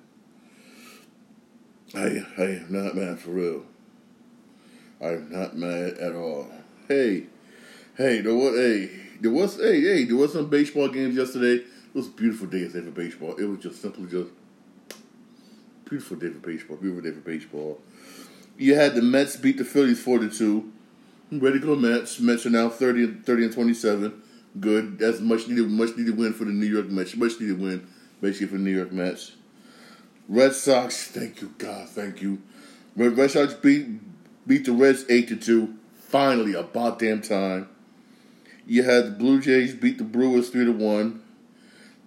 I, 1.95 2.25
I 2.37 2.43
am 2.43 2.67
not 2.69 2.95
mad 2.95 3.19
for 3.19 3.31
real. 3.31 3.65
I 5.01 5.09
am 5.09 5.31
not 5.31 5.57
mad 5.57 5.95
at 5.95 6.15
all. 6.15 6.47
Hey, 6.87 7.25
hey, 7.97 8.21
there 8.21 8.35
was 8.35 8.55
hey, 8.55 8.91
there 9.21 9.31
was 9.31 9.57
hey, 9.57 9.81
hey, 9.81 10.05
there 10.05 10.17
was 10.17 10.33
some 10.33 10.51
baseball 10.51 10.89
games 10.89 11.17
yesterday. 11.17 11.63
It 11.63 11.95
was 11.95 12.09
a 12.09 12.11
beautiful 12.11 12.47
day 12.49 12.61
yesterday 12.61 12.87
for 12.87 12.93
baseball. 12.93 13.37
It 13.37 13.45
was 13.45 13.61
just 13.61 13.81
simply 13.81 14.07
just 14.07 14.31
beautiful 15.89 16.19
day 16.19 16.29
for 16.29 16.41
baseball. 16.41 16.77
Beautiful 16.77 17.11
day 17.11 17.17
for 17.17 17.21
baseball. 17.21 17.81
You 18.59 18.75
had 18.75 18.95
the 18.95 19.03
Mets 19.03 19.37
beat 19.37 19.57
the 19.57 19.65
Phillies 19.65 20.03
forty 20.03 20.29
two. 20.29 20.71
Ready 21.33 21.61
to 21.61 21.67
go 21.67 21.77
Mets. 21.77 22.21
Mets 22.21 22.47
are 22.47 22.51
now 22.51 22.69
30, 22.69 23.21
30 23.23 23.45
and 23.45 23.55
twenty 23.55 23.75
seven. 23.75 24.23
Good. 24.59 24.99
That's 24.99 25.21
much 25.21 25.49
needed 25.49 25.69
much 25.71 25.97
needed 25.97 26.17
win 26.17 26.33
for 26.33 26.45
the 26.45 26.53
New 26.53 26.67
York 26.67 26.89
Mets. 26.89 27.17
Much 27.17 27.41
needed 27.41 27.61
win 27.61 27.87
basically 28.21 28.49
for 28.49 28.55
the 28.55 28.63
New 28.63 28.75
York 28.75 28.93
Mets. 28.93 29.33
Red 30.29 30.55
Sox, 30.55 31.09
thank 31.09 31.41
you, 31.41 31.55
God, 31.59 31.89
thank 31.89 32.21
you. 32.21 32.43
Red, 32.97 33.17
Red 33.17 33.31
Sox 33.31 33.55
beat 33.55 33.87
beat 34.47 34.65
the 34.65 34.73
Reds 34.73 35.05
eight 35.09 35.29
to 35.29 35.37
two. 35.37 35.75
Finally, 35.97 36.55
about 36.55 36.99
damn 36.99 37.21
time. 37.21 37.69
You 38.67 38.83
had 38.83 39.07
the 39.07 39.11
Blue 39.13 39.41
Jays 39.41 39.75
beat 39.75 39.99
the 39.99 40.05
Brewers 40.05 40.51
three 40.51 40.65
to 40.65 40.73
one. 40.73 41.23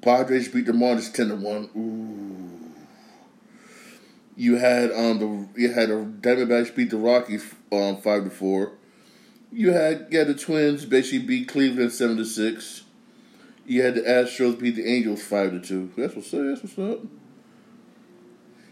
Padres 0.01 0.47
beat 0.47 0.65
the 0.65 0.71
Marlins 0.71 1.13
ten 1.13 1.29
to 1.29 1.35
one. 1.35 1.69
Ooh. 1.75 2.71
You 4.35 4.55
had 4.57 4.91
um 4.91 5.19
the 5.19 5.61
you 5.61 5.71
had 5.71 5.89
the 5.89 5.93
Diamondbacks 6.21 6.75
beat 6.75 6.89
the 6.89 6.97
Rockies 6.97 7.53
um 7.71 7.97
five 7.97 8.23
to 8.23 8.29
four. 8.29 8.73
You 9.51 9.71
had 9.73 10.07
yeah 10.09 10.23
the 10.23 10.33
Twins 10.33 10.85
basically 10.85 11.19
beat 11.19 11.47
Cleveland 11.47 11.91
seven 11.91 12.17
to 12.17 12.25
six. 12.25 12.83
You 13.65 13.83
had 13.83 13.95
the 13.95 14.01
Astros 14.01 14.59
beat 14.59 14.75
the 14.75 14.85
Angels 14.85 15.21
five 15.21 15.51
to 15.51 15.59
two. 15.59 15.91
That's 15.97 16.15
what's 16.15 16.33
up. 16.33 16.41
That's 16.43 16.63
what's 16.63 16.79
up. 16.79 16.99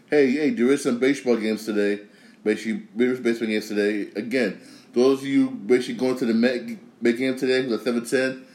Hey, 0.08 0.32
hey, 0.32 0.50
there 0.50 0.70
is 0.70 0.82
some 0.82 0.98
baseball 0.98 1.36
games 1.36 1.64
today. 1.64 2.02
Basically, 2.42 2.82
there 2.96 3.12
is 3.12 3.20
baseball 3.20 3.48
games 3.48 3.68
today. 3.68 4.10
Again, 4.16 4.60
those 4.92 5.20
of 5.20 5.26
you 5.26 5.50
basically 5.50 5.94
going 5.94 6.16
to 6.16 6.26
the 6.26 6.34
Met, 6.34 6.62
Met 7.00 7.16
game 7.16 7.36
today, 7.36 7.62
the 7.62 7.78
seven 7.78 8.04
ten. 8.04 8.46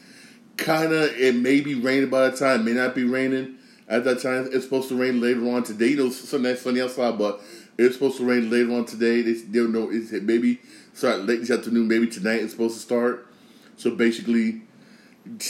Kinda, 0.56 1.14
it 1.16 1.34
may 1.36 1.60
be 1.60 1.74
raining 1.74 2.10
by 2.10 2.28
the 2.28 2.36
time. 2.36 2.60
It 2.60 2.64
may 2.64 2.72
not 2.72 2.94
be 2.94 3.04
raining 3.04 3.56
at 3.88 4.04
that 4.04 4.20
time. 4.20 4.48
It's 4.52 4.64
supposed 4.64 4.88
to 4.88 4.96
rain 4.96 5.20
later 5.20 5.48
on 5.50 5.62
today. 5.62 5.88
You 5.88 5.96
know, 5.96 6.10
Sunday 6.10 6.56
sunny 6.56 6.80
outside, 6.80 7.18
but 7.18 7.40
it's 7.78 7.94
supposed 7.94 8.16
to 8.18 8.24
rain 8.24 8.50
later 8.50 8.72
on 8.72 8.84
today. 8.84 9.22
They 9.22 9.34
don't 9.58 9.72
know. 9.72 9.90
It's 9.90 10.12
maybe 10.12 10.60
start 10.96 11.20
late 11.26 11.40
this 11.40 11.50
afternoon. 11.50 11.86
Maybe 11.86 12.06
tonight 12.06 12.42
it's 12.42 12.52
supposed 12.52 12.74
to 12.74 12.80
start. 12.80 13.26
So 13.76 13.90
basically, 13.90 14.62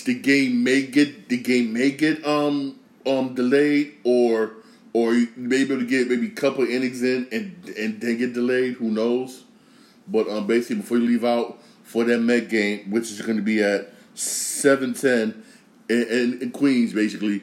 the 0.04 0.14
game 0.14 0.64
may 0.64 0.82
get 0.82 1.28
the 1.28 1.38
game 1.38 1.72
may 1.72 1.92
get 1.92 2.26
um 2.26 2.80
um 3.06 3.34
delayed 3.34 3.94
or 4.02 4.54
or 4.92 5.14
you 5.14 5.28
may 5.36 5.64
be 5.64 5.72
able 5.72 5.78
to 5.78 5.86
get 5.86 6.08
maybe 6.08 6.26
a 6.26 6.30
couple 6.30 6.64
innings 6.64 7.02
in 7.02 7.28
and 7.30 7.68
and 7.78 8.00
then 8.00 8.18
get 8.18 8.32
delayed. 8.32 8.74
Who 8.74 8.90
knows? 8.90 9.44
But 10.08 10.28
um 10.28 10.46
basically 10.46 10.76
before 10.76 10.98
you 10.98 11.06
leave 11.06 11.24
out 11.24 11.62
for 11.84 12.02
that 12.04 12.18
Met 12.18 12.48
game, 12.48 12.90
which 12.90 13.04
is 13.04 13.22
going 13.22 13.36
to 13.36 13.42
be 13.42 13.62
at 13.62 13.92
seven 14.14 14.94
ten 14.94 15.44
in, 15.88 16.02
in, 16.02 16.42
in 16.42 16.50
Queens, 16.50 16.92
basically. 16.92 17.42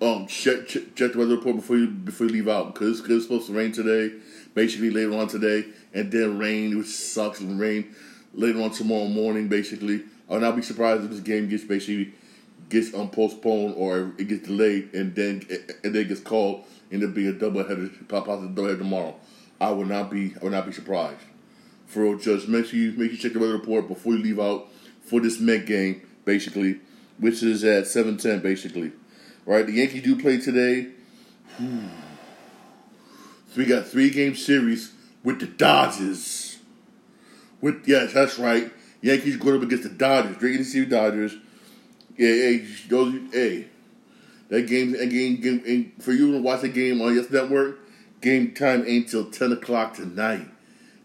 Um, 0.00 0.26
check, 0.28 0.66
check, 0.66 0.94
check 0.94 1.12
the 1.12 1.18
weather 1.18 1.36
report 1.36 1.56
before 1.56 1.76
you 1.76 1.88
before 1.88 2.26
you 2.26 2.32
leave 2.32 2.48
out 2.48 2.72
because 2.72 3.00
it's 3.00 3.24
supposed 3.24 3.48
to 3.48 3.52
rain 3.52 3.72
today, 3.72 4.14
basically 4.54 4.90
later 4.90 5.14
on 5.14 5.28
today, 5.28 5.66
and 5.92 6.10
then 6.10 6.38
rain, 6.38 6.78
which 6.78 6.88
sucks, 6.88 7.40
and 7.40 7.60
rain 7.60 7.94
later 8.34 8.60
on 8.62 8.70
tomorrow 8.70 9.06
morning, 9.06 9.48
basically. 9.48 10.02
I 10.28 10.34
would 10.34 10.42
not 10.42 10.56
be 10.56 10.62
surprised 10.62 11.04
if 11.04 11.10
this 11.10 11.20
game 11.20 11.48
gets 11.48 11.64
basically 11.64 12.14
gets 12.68 12.94
um, 12.94 13.10
postponed 13.10 13.74
or 13.76 14.12
it 14.16 14.28
gets 14.28 14.46
delayed 14.46 14.94
and 14.94 15.14
then 15.14 15.42
and 15.82 15.94
then 15.94 16.06
gets 16.06 16.20
called 16.20 16.64
and 16.90 17.02
it'll 17.02 17.14
be 17.14 17.26
a 17.26 17.32
double 17.32 17.66
header, 17.66 17.90
possibly 18.08 18.48
double 18.48 18.64
header 18.64 18.78
tomorrow. 18.78 19.16
I 19.60 19.70
would 19.72 19.88
not 19.88 20.10
be 20.10 20.34
I 20.40 20.44
would 20.44 20.52
not 20.52 20.66
be 20.66 20.72
surprised. 20.72 21.20
For 21.86 22.02
real, 22.02 22.18
just 22.18 22.48
make 22.48 22.66
sure 22.66 22.78
you 22.78 22.92
make 22.92 23.10
sure 23.10 23.12
you 23.12 23.16
check 23.16 23.32
the 23.32 23.40
weather 23.40 23.54
report 23.54 23.88
before 23.88 24.14
you 24.14 24.22
leave 24.22 24.38
out 24.38 24.68
for 25.02 25.20
this 25.20 25.40
Met 25.40 25.66
game, 25.66 26.02
basically, 26.24 26.78
which 27.18 27.42
is 27.42 27.64
at 27.64 27.88
seven 27.88 28.16
ten, 28.16 28.40
basically. 28.40 28.92
Right, 29.44 29.66
the 29.66 29.72
Yankees 29.72 30.04
do 30.04 30.16
play 30.16 30.38
today. 30.38 30.92
We 33.56 33.66
got 33.66 33.86
three 33.86 34.10
game 34.10 34.36
series 34.36 34.92
with 35.24 35.40
the 35.40 35.46
Dodgers. 35.46 36.58
With 37.60 37.86
yes, 37.86 38.12
that's 38.12 38.38
right. 38.38 38.72
Yankees 39.02 39.36
going 39.36 39.56
up 39.56 39.62
against 39.62 39.84
the 39.84 39.90
Dodgers. 39.90 40.36
To 40.38 40.64
see 40.64 40.84
Dodgers. 40.84 41.34
Yeah, 42.16 42.28
hey, 42.28 42.66
those, 42.88 43.14
hey, 43.32 43.66
that 44.48 44.66
game, 44.66 44.92
game, 44.92 45.40
game, 45.40 45.92
for 46.00 46.12
you 46.12 46.32
to 46.32 46.40
watch 46.40 46.60
the 46.60 46.68
game 46.68 47.00
on 47.00 47.14
Yes 47.14 47.30
Network, 47.30 47.78
game 48.20 48.52
time 48.52 48.84
ain't 48.86 49.08
till 49.08 49.30
ten 49.30 49.52
o'clock 49.52 49.94
tonight. 49.94 50.48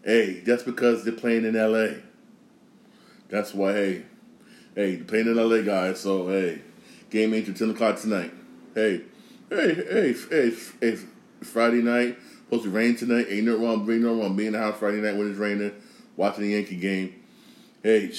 Hey, 0.04 0.40
that's 0.40 0.62
because 0.62 1.04
they're 1.04 1.14
playing 1.14 1.44
in 1.44 1.56
L.A. 1.56 1.96
That's 3.28 3.54
why. 3.54 3.72
Hey, 3.72 4.02
hey, 4.74 4.96
they're 4.96 5.04
playing 5.04 5.26
in 5.26 5.38
L.A. 5.38 5.62
guys. 5.62 6.00
So 6.00 6.28
hey, 6.28 6.60
game 7.10 7.34
ain't 7.34 7.46
till 7.46 7.54
ten 7.54 7.70
o'clock 7.70 7.98
tonight. 7.98 8.32
Hey, 8.74 9.02
hey, 9.48 9.74
hey, 9.74 10.14
hey, 10.30 10.52
hey, 10.80 10.98
Friday 11.42 11.82
night. 11.82 12.18
Supposed 12.46 12.64
to 12.64 12.70
rain 12.70 12.94
tonight. 12.96 13.26
Ain't 13.28 13.44
no 13.44 13.56
wrong. 13.56 13.90
Ain't 13.90 14.02
no 14.02 14.20
wrong. 14.20 14.36
Being 14.36 14.48
in 14.48 14.52
the 14.52 14.60
house 14.60 14.78
Friday 14.78 15.00
night 15.00 15.16
when 15.16 15.28
it's 15.28 15.38
raining, 15.38 15.72
watching 16.16 16.44
the 16.44 16.50
Yankee 16.50 16.76
game. 16.76 17.14
Hey, 17.82 18.12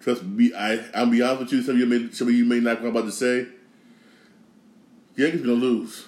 trust 0.00 0.24
me. 0.24 0.52
I 0.52 0.84
I'll 0.92 1.06
be 1.06 1.22
honest 1.22 1.40
with 1.40 1.52
you. 1.52 1.62
Some 1.62 1.74
of 1.76 1.80
you 1.80 1.86
may 1.86 2.10
some 2.10 2.26
of 2.26 2.34
you 2.34 2.44
may 2.44 2.58
not 2.58 2.82
know 2.82 2.90
what 2.90 2.90
I'm 2.90 2.96
about 2.96 3.04
to 3.06 3.12
say. 3.12 3.46
Yankees 5.16 5.42
gonna 5.42 5.52
lose. 5.52 6.06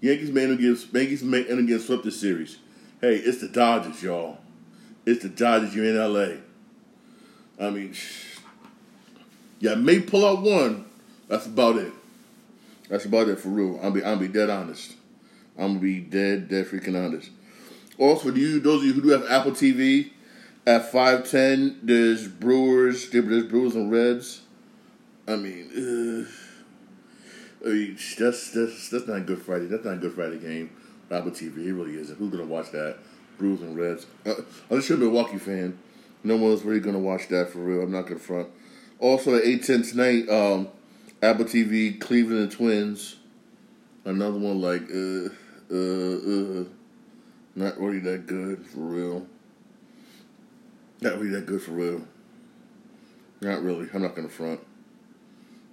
Yankees 0.00 0.30
may 0.30 0.44
end 0.44 0.52
against 0.52 0.94
Yankees 0.94 1.22
may 1.22 1.40
against 1.40 1.88
swept 1.88 2.04
this 2.04 2.18
series. 2.18 2.58
Hey, 3.00 3.16
it's 3.16 3.40
the 3.40 3.48
Dodgers, 3.48 4.02
y'all. 4.02 4.38
It's 5.04 5.22
the 5.22 5.28
Dodgers. 5.28 5.74
You're 5.74 5.84
in 5.84 5.96
LA. 5.96 6.36
I 7.60 7.70
mean, 7.70 7.94
yeah, 9.60 9.74
may 9.74 10.00
pull 10.00 10.24
out 10.24 10.42
one. 10.42 10.86
That's 11.28 11.46
about 11.46 11.76
it. 11.76 11.92
That's 12.88 13.04
about 13.04 13.28
it 13.28 13.38
for 13.38 13.48
real. 13.48 13.78
I'll 13.82 13.90
be 13.90 14.02
I'll 14.02 14.16
be 14.16 14.28
dead 14.28 14.48
honest. 14.48 14.94
I'm 15.58 15.68
gonna 15.68 15.80
be 15.80 16.00
dead, 16.00 16.48
dead 16.48 16.66
freaking 16.66 17.02
honest. 17.02 17.30
Also, 17.98 18.30
for 18.30 18.36
you, 18.36 18.60
those 18.60 18.80
of 18.80 18.86
you 18.86 18.92
who 18.94 19.02
do 19.02 19.08
have 19.08 19.24
Apple 19.30 19.52
TV, 19.52 20.10
at 20.66 20.90
five 20.90 21.28
ten, 21.30 21.78
there's 21.82 22.26
Brewers, 22.26 23.10
there's 23.10 23.44
Brewers 23.44 23.74
and 23.74 23.90
Reds. 23.90 24.42
I 25.28 25.36
mean, 25.36 25.70
uh, 27.64 27.68
I 27.68 27.72
mean 27.72 27.98
that's 28.18 28.50
that's 28.50 28.88
that's 28.90 29.06
not 29.06 29.16
a 29.18 29.20
good 29.20 29.42
Friday. 29.42 29.66
That's 29.66 29.84
not 29.84 29.94
a 29.94 29.98
good 29.98 30.14
Friday 30.14 30.38
game. 30.38 30.70
Apple 31.10 31.30
TV, 31.30 31.66
it 31.66 31.72
really 31.72 31.96
isn't. 31.96 32.18
Who's 32.18 32.30
gonna 32.30 32.44
watch 32.44 32.70
that? 32.72 32.98
Brewers 33.38 33.62
and 33.62 33.76
Reds. 33.76 34.06
Uh, 34.26 34.34
unless 34.70 34.88
you're 34.88 34.98
a 34.98 35.00
Milwaukee 35.00 35.38
fan, 35.38 35.78
no 36.22 36.36
one's 36.36 36.62
really 36.62 36.80
gonna 36.80 36.98
watch 36.98 37.28
that 37.28 37.50
for 37.50 37.58
real. 37.58 37.82
I'm 37.82 37.92
not 37.92 38.06
gonna 38.06 38.18
front. 38.18 38.48
Also 38.98 39.36
at 39.36 39.44
eight 39.44 39.64
ten 39.64 39.82
tonight, 39.82 40.28
um, 40.28 40.68
Apple 41.22 41.44
TV, 41.44 41.98
Cleveland 42.00 42.40
and 42.40 42.52
Twins. 42.52 43.16
Another 44.04 44.38
one 44.38 44.60
like 44.60 44.82
uh 44.82 45.34
uh 45.70 45.74
uh, 45.74 46.64
not 47.54 47.80
really 47.80 48.00
that 48.00 48.26
good 48.26 48.66
for 48.66 48.80
real. 48.80 49.26
Not 51.00 51.18
really 51.18 51.30
that 51.30 51.46
good 51.46 51.62
for 51.62 51.72
real. 51.72 52.02
Not 53.40 53.62
really. 53.62 53.88
I'm 53.92 54.02
not 54.02 54.14
gonna 54.14 54.28
front. 54.28 54.60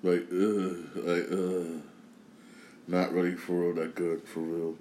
Like 0.04 0.28
uh, 0.32 0.74
like 0.96 1.32
uh, 1.32 1.80
not 2.88 3.14
really 3.14 3.36
for 3.36 3.54
real 3.54 3.74
that 3.76 3.96
good 3.96 4.28
for 4.28 4.40
real. 4.40 4.76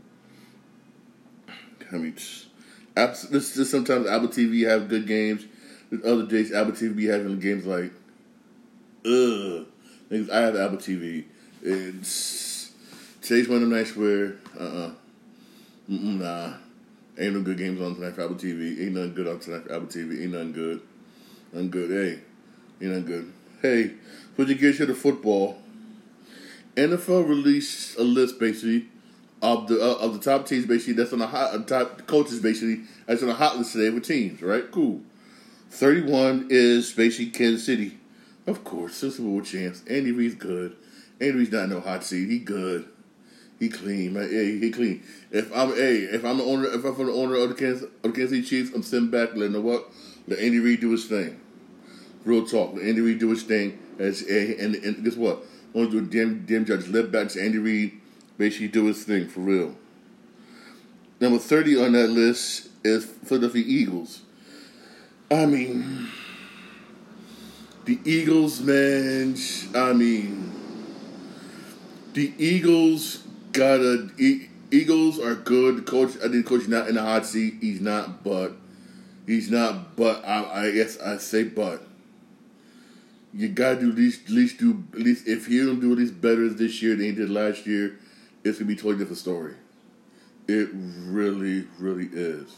I 1.93 1.97
mean, 1.97 2.15
this 2.15 3.27
this 3.55 3.71
sometimes 3.71 4.07
Apple 4.07 4.29
TV 4.29 4.69
have 4.69 4.89
good 4.89 5.07
games. 5.07 5.45
There's 5.91 6.05
other 6.05 6.27
days 6.27 6.53
Apple 6.53 6.73
TV 6.73 6.97
be 6.97 7.07
having 7.07 7.39
games 7.41 7.67
like, 7.67 7.93
ugh. 9.05 9.67
I 10.13 10.39
have 10.39 10.57
Apple 10.57 10.79
TV. 10.79 11.25
It's 11.63 12.73
today's 13.23 13.49
one 13.49 13.63
of 13.63 13.69
the 13.69 13.77
nights 13.77 13.95
where 13.97 14.37
uh 14.59 14.63
uh-uh. 14.63 14.91
Nah 15.89 16.55
ain't 17.19 17.35
no 17.35 17.43
good 17.43 17.59
games 17.59 17.81
on 17.81 17.95
tonight 17.95 18.15
for 18.15 18.23
Apple 18.23 18.37
TV. 18.37 18.81
Ain't 18.81 18.95
nothing 18.95 19.15
good 19.15 19.29
on 19.29 19.39
tonight 19.39 19.65
for 19.65 19.75
Apple 19.75 19.89
TV. 19.89 20.23
Ain't 20.23 20.33
nothing 20.33 20.53
good. 20.53 20.81
Nothing 21.53 21.71
good. 21.71 21.91
Hey, 21.91 22.21
ain't 22.85 22.95
nothing 22.95 23.07
good. 23.07 23.33
Hey, 23.63 23.93
switch 24.35 24.49
your 24.49 24.59
gears 24.59 24.79
here 24.79 24.87
to 24.87 24.95
football. 24.95 25.59
NFL 26.77 27.29
released 27.29 27.99
a 27.99 28.03
list 28.03 28.39
basically 28.39 28.87
of 29.43 29.69
the 29.69 29.81
uh, 29.81 29.97
of 29.97 30.15
the 30.15 30.19
top 30.19 30.47
teams 30.47 30.67
basically 30.67 30.95
that's 30.95 31.13
on 31.13 31.19
the 31.19 31.27
hot 31.27 31.55
uh, 31.55 31.59
top 31.65 32.07
coaches 32.07 32.41
basically 32.41 32.85
that's 33.07 33.23
on 33.23 33.29
the 33.29 33.35
hot 33.35 33.59
list 33.59 33.73
today 33.73 33.91
with 33.91 34.05
teams. 34.05 34.41
Right, 34.41 34.71
cool. 34.71 35.01
Thirty 35.71 36.01
one 36.01 36.47
is 36.51 36.93
basically 36.93 37.31
Kansas 37.33 37.67
City. 37.67 37.99
Of 38.47 38.65
course, 38.65 38.95
Super 38.95 39.23
Bowl 39.23 39.43
champs. 39.43 39.83
Andy 39.89 40.13
Reid's 40.13 40.35
good. 40.37 40.77
Andy 41.21 41.39
Reid's 41.39 41.53
not 41.53 41.69
no 41.69 41.81
hot 41.81 42.05
seat. 42.05 42.31
He 42.31 42.39
good. 42.39 42.89
He 43.61 43.69
clean, 43.69 44.15
man. 44.15 44.31
He 44.31 44.71
clean. 44.71 45.03
If 45.31 45.55
I'm, 45.55 45.75
hey, 45.75 45.99
if 45.99 46.25
I'm 46.25 46.39
the 46.39 46.45
owner, 46.45 46.67
if 46.67 46.83
I'm 46.83 46.97
the 46.97 47.13
owner 47.13 47.37
of 47.37 47.51
the 47.51 47.55
Kansas, 47.55 47.83
of 47.83 48.03
the 48.03 48.13
Kansas 48.13 48.31
City 48.31 48.43
Chiefs, 48.43 48.75
I'm 48.75 48.83
sitting 48.83 49.11
back, 49.11 49.37
letting 49.37 49.53
know 49.53 49.61
what, 49.61 49.91
let 50.27 50.39
Andy 50.39 50.59
Reid 50.59 50.81
do 50.81 50.91
his 50.93 51.05
thing. 51.05 51.39
Real 52.25 52.47
talk, 52.47 52.75
let 52.75 52.87
Andy 52.87 53.03
Reid 53.03 53.19
do 53.19 53.29
his 53.29 53.43
thing. 53.43 53.79
As 53.99 54.23
and, 54.23 54.77
and 54.77 55.05
guess 55.05 55.15
what? 55.15 55.45
I'm 55.75 55.85
gonna 55.85 55.91
do 55.91 55.99
a 55.99 56.01
damn 56.01 56.47
damn 56.47 56.65
judge 56.65 56.89
let 56.89 57.13
back 57.13 57.29
to 57.29 57.43
Andy 57.43 57.59
Reid, 57.59 58.01
basically 58.39 58.69
do 58.69 58.87
his 58.87 59.05
thing 59.05 59.29
for 59.29 59.41
real. 59.41 59.77
Number 61.21 61.39
thirty 61.39 61.79
on 61.79 61.93
that 61.93 62.09
list 62.09 62.71
is 62.83 63.05
Philadelphia 63.05 63.63
Eagles. 63.67 64.23
I 65.31 65.45
mean, 65.45 66.09
the 67.85 67.99
Eagles, 68.07 68.63
man. 68.63 69.37
I 69.75 69.93
mean, 69.93 70.51
the 72.15 72.33
Eagles 72.39 73.25
gotta 73.53 74.11
Eagles 74.71 75.19
are 75.19 75.35
good. 75.35 75.87
Coach, 75.87 76.17
I 76.25 76.29
think, 76.29 76.47
coach 76.47 76.69
not 76.69 76.89
in 76.89 76.95
the 76.95 77.03
hot 77.03 77.27
seat. 77.27 77.55
He's 77.61 77.81
not, 77.81 78.23
but 78.23 78.53
he's 79.27 79.51
not. 79.51 79.97
But 79.97 80.25
I, 80.25 80.67
I 80.67 80.71
guess 80.71 80.99
I 81.01 81.17
say, 81.17 81.45
but 81.45 81.83
you 83.33 83.49
gotta 83.49 83.81
do 83.81 83.93
least, 83.93 84.29
least 84.29 84.59
do 84.59 84.85
at 84.93 85.01
least 85.01 85.27
if 85.27 85.47
he 85.47 85.59
don't 85.59 85.81
do 85.81 85.93
at 85.93 85.99
least 85.99 86.21
better 86.21 86.49
this 86.49 86.83
year 86.83 86.97
than 86.97 87.07
he 87.07 87.13
did 87.13 87.31
last 87.31 87.67
year, 87.67 87.99
it's 88.45 88.59
gonna 88.59 88.69
be 88.69 88.75
a 88.75 88.77
totally 88.77 88.99
different 88.99 89.19
story. 89.19 89.55
It 90.49 90.69
really, 90.73 91.67
really 91.79 92.09
is. 92.13 92.57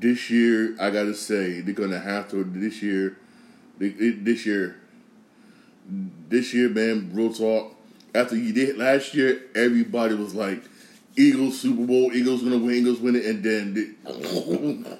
This 0.00 0.30
year, 0.30 0.74
I 0.80 0.90
gotta 0.90 1.14
say, 1.14 1.60
they're 1.60 1.74
gonna 1.74 2.00
have 2.00 2.30
to. 2.30 2.44
This 2.44 2.82
year, 2.82 3.18
this 3.78 4.46
year, 4.46 4.76
this 6.28 6.52
year, 6.54 6.68
man, 6.68 7.10
real 7.14 7.32
talk. 7.32 7.75
After 8.16 8.34
you 8.34 8.54
did 8.54 8.78
last 8.78 9.12
year, 9.12 9.42
everybody 9.54 10.14
was 10.14 10.34
like, 10.34 10.62
"Eagles 11.16 11.60
Super 11.60 11.84
Bowl, 11.84 12.10
Eagles 12.14 12.42
gonna 12.42 12.56
win, 12.56 12.76
Eagles 12.76 12.98
win 12.98 13.14
it," 13.14 13.26
and 13.26 13.44
then 13.44 13.74
they, 13.74 13.88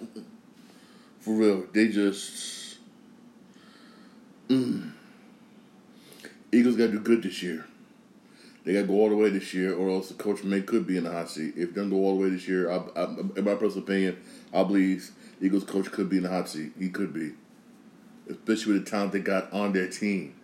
for 1.20 1.35
real, 1.35 1.64
they 1.72 1.88
just 1.88 2.76
mm. 4.50 4.90
Eagles 6.52 6.76
got 6.76 6.87
to 6.87 6.92
do 6.92 7.00
good 7.00 7.22
this 7.22 7.42
year. 7.42 7.64
They 8.64 8.74
got 8.74 8.83
to 8.83 8.87
go 8.87 8.94
all 8.94 9.09
the 9.09 9.16
way 9.16 9.31
this 9.31 9.55
year, 9.55 9.74
or 9.74 9.88
else 9.88 10.09
the 10.09 10.14
coach 10.14 10.44
may 10.44 10.61
could 10.61 10.87
be 10.87 10.98
in 10.98 11.05
the 11.05 11.11
hot 11.11 11.31
seat. 11.31 11.55
If 11.57 11.72
they 11.72 11.81
don't 11.81 11.88
go 11.88 11.96
all 11.96 12.16
the 12.16 12.22
way 12.22 12.29
this 12.29 12.46
year, 12.46 12.70
I, 12.70 12.83
I, 12.94 13.05
in 13.37 13.44
my 13.44 13.55
personal 13.55 13.85
opinion, 13.85 14.18
I 14.52 14.62
believe 14.62 15.11
Eagles 15.40 15.64
coach 15.64 15.90
could 15.90 16.11
be 16.11 16.18
in 16.18 16.24
the 16.24 16.29
hot 16.29 16.50
seat. 16.50 16.72
He 16.79 16.90
could 16.90 17.14
be, 17.14 17.33
especially 18.29 18.74
with 18.74 18.85
the 18.85 18.90
talent 18.90 19.12
they 19.12 19.20
got 19.20 19.50
on 19.55 19.72
their 19.72 19.88
team. 19.88 20.35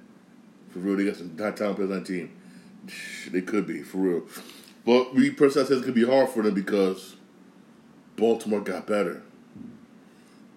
For 0.70 0.78
real, 0.78 0.96
they 0.96 1.04
got 1.04 1.16
some 1.16 1.36
high 1.36 1.50
talent 1.50 1.76
players 1.76 1.90
on 1.90 2.00
the 2.00 2.04
team. 2.04 2.30
They 3.30 3.42
could 3.42 3.66
be 3.66 3.82
for 3.82 3.98
real, 3.98 4.26
but 4.84 5.14
me 5.14 5.30
personally, 5.30 5.76
it 5.76 5.84
could 5.84 5.94
be 5.94 6.04
hard 6.04 6.30
for 6.30 6.42
them 6.42 6.54
because 6.54 7.16
Baltimore 8.16 8.60
got 8.60 8.86
better. 8.86 9.22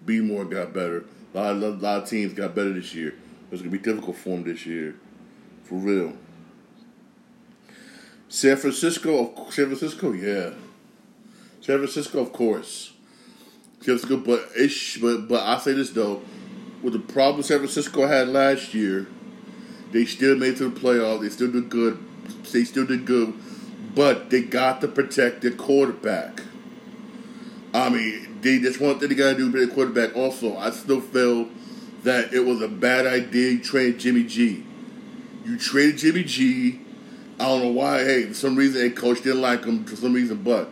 B 0.04 0.20
more 0.20 0.44
got 0.44 0.72
better. 0.72 1.04
A 1.34 1.38
lot, 1.38 1.56
of, 1.56 1.62
a 1.62 1.68
lot 1.84 2.02
of 2.02 2.08
teams 2.08 2.32
got 2.32 2.54
better 2.54 2.72
this 2.72 2.94
year. 2.94 3.14
It's 3.50 3.60
gonna 3.60 3.70
be 3.70 3.78
difficult 3.78 4.16
for 4.16 4.30
them 4.30 4.44
this 4.44 4.66
year, 4.66 4.96
for 5.64 5.76
real. 5.76 6.14
San 8.28 8.56
Francisco, 8.56 9.34
San 9.50 9.66
Francisco, 9.66 10.12
yeah. 10.12 10.50
San 11.60 11.78
Francisco, 11.78 12.20
of 12.20 12.32
course. 12.32 12.92
San 13.80 13.98
Francisco, 13.98 14.16
but 14.16 14.48
ish, 14.58 14.98
but 15.00 15.28
but 15.28 15.42
I 15.42 15.58
say 15.58 15.74
this 15.74 15.90
though, 15.90 16.22
with 16.82 16.92
the 16.92 16.98
problem 16.98 17.42
San 17.42 17.58
Francisco 17.58 18.06
had 18.06 18.28
last 18.28 18.74
year, 18.74 19.06
they 19.92 20.04
still 20.04 20.36
made 20.36 20.54
it 20.54 20.58
to 20.58 20.70
the 20.70 20.80
playoffs. 20.80 21.20
They 21.22 21.28
still 21.28 21.50
did 21.50 21.68
good. 21.68 21.98
They 22.52 22.64
still 22.64 22.86
did 22.86 23.04
good, 23.04 23.34
but 23.94 24.30
they 24.30 24.42
got 24.42 24.80
to 24.80 24.88
protect 24.88 25.42
their 25.42 25.52
quarterback. 25.52 26.42
I 27.74 27.90
mean, 27.90 28.38
they 28.40 28.58
just 28.58 28.80
want 28.80 29.00
that 29.00 29.08
they 29.08 29.14
got 29.14 29.32
to 29.32 29.36
do 29.36 29.50
with 29.50 29.54
their 29.54 29.74
quarterback. 29.74 30.16
Also, 30.16 30.56
I 30.56 30.70
still 30.70 31.00
feel 31.00 31.48
that 32.04 32.32
it 32.32 32.40
was 32.40 32.62
a 32.62 32.68
bad 32.68 33.06
idea 33.06 33.52
you 33.52 33.58
trade 33.58 33.98
Jimmy 33.98 34.24
G. 34.24 34.64
You 35.44 35.58
traded 35.58 35.98
Jimmy 35.98 36.24
G 36.24 36.80
I 37.38 37.44
don't 37.44 37.62
know 37.62 37.70
why. 37.70 38.04
Hey, 38.04 38.24
for 38.24 38.34
some 38.34 38.56
reason, 38.56 38.86
a 38.86 38.90
coach 38.90 39.22
didn't 39.22 39.42
like 39.42 39.64
him 39.64 39.84
for 39.84 39.96
some 39.96 40.14
reason. 40.14 40.42
But 40.42 40.70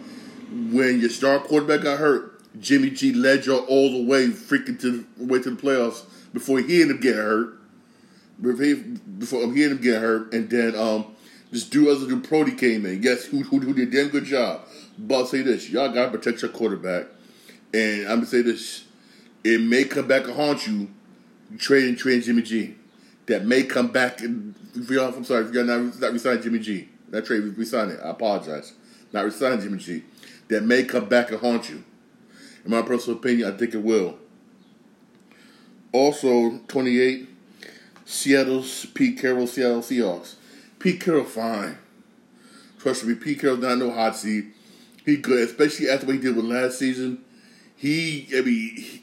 when 0.50 1.00
your 1.00 1.10
star 1.10 1.38
quarterback 1.38 1.82
got 1.82 1.98
hurt, 1.98 2.40
Jimmy 2.58 2.90
G 2.90 3.12
led 3.12 3.44
you 3.44 3.56
all 3.56 3.90
the 3.90 4.04
way, 4.04 4.28
freaking 4.28 4.80
to 4.80 5.04
the 5.18 5.24
way 5.24 5.42
to 5.42 5.50
the 5.50 5.60
playoffs 5.60 6.04
before 6.32 6.60
he 6.60 6.80
ended 6.80 6.96
up 6.96 7.02
getting 7.02 7.20
hurt. 7.20 7.58
Before 8.40 9.52
he 9.52 9.62
ended 9.62 9.72
up 9.72 9.82
getting 9.82 10.00
hurt, 10.00 10.32
and 10.32 10.48
then 10.50 10.74
um, 10.74 11.13
this 11.54 11.64
dude, 11.64 11.88
other 11.88 12.06
dude, 12.06 12.28
Brody 12.28 12.52
came 12.52 12.84
in. 12.84 13.02
Yes, 13.02 13.24
who, 13.24 13.42
who, 13.44 13.60
who 13.60 13.72
did 13.72 13.88
a 13.88 13.90
damn 13.90 14.08
good 14.10 14.24
job. 14.24 14.62
But 14.98 15.14
I'll 15.14 15.26
say 15.26 15.42
this: 15.42 15.70
y'all 15.70 15.92
gotta 15.92 16.10
protect 16.10 16.42
your 16.42 16.50
quarterback. 16.50 17.06
And 17.72 18.02
I'm 18.02 18.16
gonna 18.16 18.26
say 18.26 18.42
this: 18.42 18.84
it 19.44 19.60
may 19.60 19.84
come 19.84 20.08
back 20.08 20.24
and 20.24 20.34
haunt 20.34 20.66
you. 20.66 20.90
Trading, 21.58 21.94
trading 21.94 22.22
Jimmy 22.22 22.42
G 22.42 22.74
that 23.26 23.44
may 23.44 23.62
come 23.62 23.88
back. 23.88 24.20
And, 24.20 24.54
I'm 24.74 25.24
sorry, 25.24 25.44
if 25.44 25.54
you're 25.54 25.64
not, 25.64 26.00
not 26.00 26.12
resigning 26.12 26.42
Jimmy 26.42 26.58
G. 26.58 26.88
That 27.10 27.26
trade, 27.26 27.42
resign 27.56 27.90
it. 27.90 28.00
I 28.02 28.10
apologize. 28.10 28.72
Not 29.12 29.24
resigning 29.24 29.60
Jimmy 29.60 29.78
G. 29.78 30.02
That 30.48 30.64
may 30.64 30.84
come 30.84 31.08
back 31.08 31.30
and 31.30 31.40
haunt 31.40 31.70
you. 31.70 31.84
In 32.64 32.70
my 32.70 32.82
personal 32.82 33.18
opinion, 33.18 33.52
I 33.52 33.56
think 33.56 33.74
it 33.74 33.82
will. 33.82 34.18
Also, 35.92 36.58
28, 36.66 37.28
Seattle's 38.04 38.86
Pete 38.86 39.18
Carroll, 39.20 39.46
Seattle 39.46 39.80
Seahawks. 39.80 40.34
Pete 40.84 41.00
Carroll, 41.00 41.24
fine. 41.24 41.78
Trust 42.78 43.06
me, 43.06 43.14
Pete 43.14 43.40
Carroll 43.40 43.56
not 43.56 43.78
no 43.78 43.90
hot 43.90 44.16
seat. 44.16 44.44
He 45.06 45.16
good, 45.16 45.48
especially 45.48 45.88
after 45.88 46.04
what 46.04 46.16
he 46.16 46.20
did 46.20 46.36
with 46.36 46.44
last 46.44 46.78
season. 46.78 47.24
He, 47.74 48.28
I 48.36 48.42
mean, 48.42 48.76
he, 48.76 49.02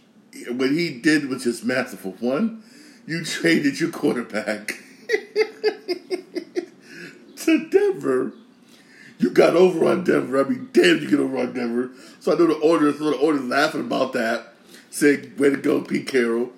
what 0.52 0.70
he 0.70 1.00
did 1.00 1.28
was 1.28 1.44
just 1.44 1.65
masterful. 1.65 2.12
One, 2.20 2.62
you 3.08 3.26
traded 3.26 3.80
your 3.80 3.89
quarterback 3.89 4.76
to 7.38 7.67
Denver. 7.72 8.34
You 9.17 9.32
got 9.32 9.56
over 9.56 9.84
on 9.86 10.04
Denver. 10.04 10.46
I 10.46 10.48
mean, 10.48 10.70
damn, 10.74 11.02
you 11.02 11.10
get 11.10 11.20
over 11.20 11.39
on 11.39 11.54
Denver. 11.54 11.89
So 12.20 12.32
I 12.32 12.38
know 12.38 12.46
the 12.46 12.60
orders, 12.60 13.00
so 13.00 13.10
the 13.10 13.17
orders 13.17 13.46
laughing 13.46 13.82
about 13.82 14.13
that, 14.13 14.54
saying, 14.91 15.34
"Way 15.39 15.50
to 15.50 15.58
go, 15.58 15.82
Pete 15.82 16.06
Carroll." 16.06 16.52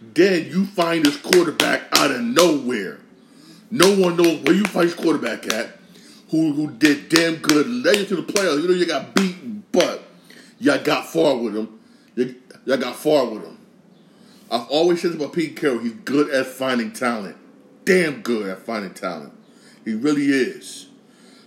Then 0.00 0.46
you 0.46 0.64
find 0.64 1.04
this 1.04 1.18
quarterback 1.18 1.82
out 1.92 2.12
of 2.12 2.22
nowhere. 2.22 3.00
No 3.70 3.94
one 3.96 4.16
knows 4.16 4.40
where 4.40 4.54
you 4.54 4.64
this 4.64 4.94
quarterback 4.94 5.52
at. 5.52 5.78
Who 6.30 6.52
who 6.52 6.70
did 6.70 7.08
damn 7.08 7.36
good, 7.36 7.66
led 7.68 7.96
you 7.96 8.06
to 8.06 8.16
the 8.16 8.32
playoffs. 8.32 8.62
You 8.62 8.68
know 8.68 8.74
you 8.74 8.86
got 8.86 9.14
beaten, 9.14 9.64
but 9.72 10.02
y'all 10.58 10.82
got 10.82 11.06
far 11.06 11.36
with 11.36 11.56
him. 11.56 11.80
Y'all 12.64 12.76
got 12.76 12.96
far 12.96 13.26
with 13.26 13.44
him. 13.44 13.58
I've 14.50 14.68
always 14.68 15.00
said 15.02 15.12
about 15.12 15.32
Pete 15.32 15.56
Carroll, 15.56 15.78
he's 15.78 15.92
good 15.92 16.30
at 16.30 16.46
finding 16.46 16.92
talent. 16.92 17.36
Damn 17.84 18.22
good 18.22 18.48
at 18.48 18.58
finding 18.58 18.92
talent. 18.94 19.32
He 19.84 19.94
really 19.94 20.26
is. 20.26 20.88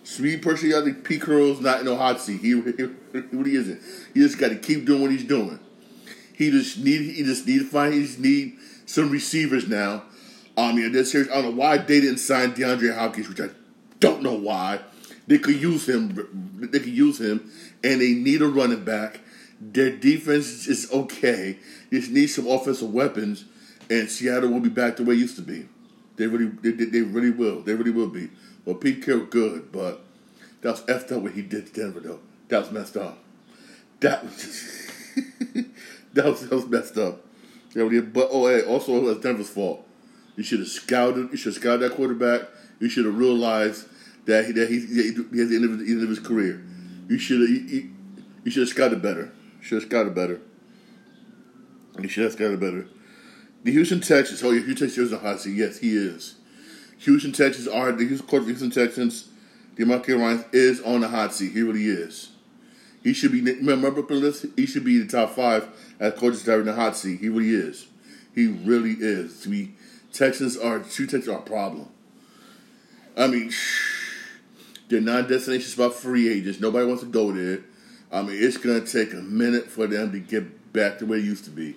I 0.06 0.82
think 0.84 1.04
Pete 1.04 1.22
Carroll's 1.22 1.62
not 1.62 1.80
in 1.80 1.86
no 1.86 1.96
hot 1.96 2.20
seat. 2.20 2.42
He, 2.42 2.50
he, 2.50 2.72
he 3.14 3.20
really 3.32 3.56
isn't. 3.56 3.82
He 4.14 4.20
just 4.20 4.38
got 4.38 4.50
to 4.50 4.56
keep 4.58 4.86
doing 4.86 5.02
what 5.02 5.12
he's 5.12 5.24
doing. 5.24 5.60
He 6.34 6.52
just 6.52 6.78
need 6.80 7.12
he 7.16 7.24
just 7.24 7.48
need 7.48 7.60
to 7.60 7.66
find 7.66 7.94
he 7.94 8.02
just 8.02 8.20
need 8.20 8.58
some 8.86 9.10
receivers 9.10 9.68
now. 9.68 10.04
I 10.56 10.72
mean, 10.72 10.92
this 10.92 11.12
series, 11.12 11.30
I 11.30 11.36
don't 11.42 11.56
know 11.56 11.62
why 11.62 11.78
they 11.78 12.02
didn't 12.02 12.20
sign 12.20 12.54
DeAndre 12.54 12.96
Hopkins, 12.96 13.28
which 13.28 13.42
I 13.42 13.50
don't 14.00 14.22
know 14.22 14.34
why. 14.34 14.80
They 15.26 15.40
could 15.40 15.60
use 15.60 15.88
him. 15.88 16.60
They 16.60 16.80
could 16.80 16.94
use 16.94 17.20
him, 17.20 17.52
and 17.84 18.02
they 18.02 18.14
need 18.14 18.42
a 18.42 18.48
running 18.48 18.84
back. 18.84 19.22
Their 19.60 19.90
defense 19.90 20.68
is 20.68 20.92
okay. 20.92 21.58
They 21.90 22.00
just 22.00 22.12
need 22.12 22.28
some 22.28 22.48
offensive 22.48 22.94
weapons, 22.94 23.46
and 23.90 24.10
Seattle 24.10 24.50
will 24.50 24.60
be 24.60 24.70
back 24.70 24.98
the 24.98 25.04
way 25.04 25.16
it 25.16 25.20
used 25.20 25.38
to 25.38 25.42
be. 25.42 25.68
They 26.18 26.28
really, 26.28 26.48
they, 26.48 26.72
they 26.86 27.02
really 27.02 27.32
will. 27.32 27.62
They 27.62 27.74
really 27.74 27.92
will 27.92 28.10
be. 28.10 28.30
Well, 28.66 28.76
Pete 28.76 29.04
Carroll 29.04 29.26
good, 29.26 29.72
but 29.72 30.02
that 30.62 30.72
was 30.72 30.82
effed 30.82 31.16
up 31.16 31.24
what 31.24 31.32
he 31.34 31.42
did 31.42 31.68
to 31.68 31.74
Denver, 31.74 32.00
though. 32.00 32.20
That 32.50 32.60
was 32.60 32.72
messed 32.72 32.98
up. 32.98 33.18
That 34.02 34.24
was 34.24 34.36
just, 34.36 34.92
that 36.14 36.26
was 36.26 36.42
that 36.48 36.56
was 36.56 36.68
messed 36.68 36.98
up. 36.98 37.26
Yeah, 37.74 38.02
but 38.02 38.30
oh, 38.32 38.48
hey, 38.48 38.64
also 38.64 38.98
it 38.98 39.04
was 39.04 39.18
Denver's 39.20 39.50
fault. 39.50 39.88
You 40.36 40.44
should 40.44 40.60
have 40.60 40.68
scouted. 40.68 41.30
You 41.32 41.38
should 41.38 41.54
have 41.54 41.62
scouted 41.62 41.82
that 41.82 41.96
quarterback. 41.96 42.42
You 42.80 42.90
should 42.90 43.06
have 43.06 43.18
realized 43.18 43.88
that 44.26 44.46
he, 44.46 44.52
that 44.54 44.70
he, 44.70 44.80
he 44.80 45.40
has 45.40 45.50
the 45.50 45.56
end 45.56 45.66
of, 45.66 45.80
the 45.80 45.86
end 45.86 46.04
of 46.04 46.10
his 46.10 46.20
career. 46.20 46.64
You 47.08 47.20
should 47.20 47.42
have 47.42 47.50
you, 47.50 47.92
you 48.44 48.52
should 48.52 48.62
have 48.62 48.70
scouted 48.70 49.02
better. 49.02 49.32
Should 49.62 49.82
have 49.82 49.90
scouted 49.90 50.16
better. 50.16 50.42
You 52.00 52.10
should 52.10 52.24
have 52.24 52.34
scouted 52.34 52.60
better. 52.60 52.88
The 53.64 53.72
Houston 53.72 54.02
Texans. 54.02 54.44
Oh, 54.44 54.52
yeah, 54.52 54.64
Houston 54.64 54.88
Texans 54.88 55.08
is 55.08 55.14
a 55.14 55.20
hot 55.20 55.40
seat. 55.40 55.56
Yes, 55.56 55.80
he 55.80 55.96
is. 55.96 56.36
Houston 57.00 57.32
Texans 57.32 57.68
are 57.68 57.92
the 57.92 58.06
Houston, 58.06 58.46
Houston 58.46 58.72
Texans. 58.72 59.30
DeMeco 59.76 60.20
Ryan 60.20 60.46
is 60.52 60.82
on 60.82 61.02
the 61.02 61.08
hot 61.08 61.34
seat. 61.34 61.54
He 61.54 61.62
really 61.62 61.86
is. 61.86 62.32
He 63.04 63.14
should 63.14 63.32
be. 63.32 63.42
Remember 63.42 64.00
up 64.00 64.08
the 64.08 64.16
list. 64.16 64.46
He 64.56 64.66
should 64.66 64.84
be 64.84 65.00
the 65.00 65.08
top 65.08 65.36
five 65.36 65.68
as 66.00 66.14
coaches 66.14 66.44
that 66.44 66.56
are 66.56 66.60
in 66.60 66.66
the 66.66 66.74
hot 66.74 66.96
seat. 66.96 67.20
He 67.20 67.30
really 67.30 67.50
is. 67.50 67.88
He 68.36 68.48
really 68.48 68.96
is. 69.00 69.42
To 69.42 69.50
me, 69.50 69.74
Texans 70.14 70.56
are 70.56 70.80
two 70.80 71.08
Texans 71.08 71.28
are 71.28 71.40
a 71.40 71.42
problem. 71.42 71.90
I 73.18 73.28
mean, 73.28 73.52
they're 74.88 75.02
not 75.02 75.28
destination 75.28 75.70
spot 75.70 75.96
free 75.96 76.32
agents. 76.32 76.60
Nobody 76.60 76.86
wants 76.86 77.02
to 77.02 77.10
go 77.10 77.32
there. 77.32 77.62
I 78.12 78.22
mean, 78.22 78.38
it's 78.40 78.58
to 78.60 78.86
take 78.86 79.14
a 79.14 79.22
minute 79.22 79.70
for 79.70 79.88
them 79.88 80.12
to 80.12 80.20
get 80.20 80.72
back 80.72 81.00
to 81.00 81.06
where 81.08 81.18
it 81.18 81.26
used 81.26 81.46
to 81.46 81.50
be. 81.50 81.76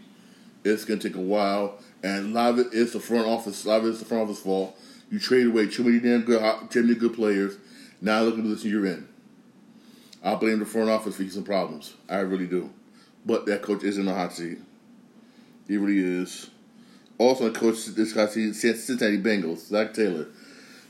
It's 0.65 0.85
to 0.85 0.99
take 0.99 1.17
a 1.17 1.21
while, 1.21 1.79
and 2.03 2.27
a 2.27 2.29
lot 2.29 2.51
of 2.51 2.59
it 2.59 2.75
is 2.75 2.93
the 2.93 3.01
front 3.01 3.27
office. 3.27 3.65
A 3.65 3.69
lot 3.69 3.81
of 3.81 3.87
it 3.87 3.91
is 3.91 4.01
the 4.01 4.05
front 4.05 4.25
office 4.25 4.41
fault. 4.41 4.79
You 5.11 5.19
trade 5.19 5.47
away 5.47 5.69
too 5.69 5.85
many 5.85 6.01
damn 6.01 6.23
good, 6.23 6.71
too 6.71 6.83
many 6.83 6.95
good 6.95 7.15
players. 7.15 7.57
Now 8.03 8.21
look 8.23 8.37
at 8.37 8.45
the 8.45 8.51
position 8.51 8.71
you're 8.71 8.87
in. 8.87 9.09
I 10.23 10.35
blame 10.35 10.59
the 10.59 10.67
front 10.67 10.91
office 10.91 11.17
for 11.17 11.29
some 11.29 11.45
problems. 11.45 11.95
I 12.09 12.19
really 12.19 12.47
do. 12.47 12.71
But 13.25 13.47
that 13.47 13.63
coach 13.63 13.83
is 13.83 13.97
in 13.97 14.07
the 14.07 14.15
hot 14.15 14.33
seat. 14.33 14.59
He 15.69 15.77
really 15.77 16.01
is. 16.01 16.51
Also, 17.19 17.49
the 17.49 17.59
coach 17.59 17.87
this 17.87 18.13
seat, 18.13 18.55
Cincinnati 18.55 19.19
Bengals, 19.19 19.69
Zac 19.69 19.95
Taylor. 19.95 20.27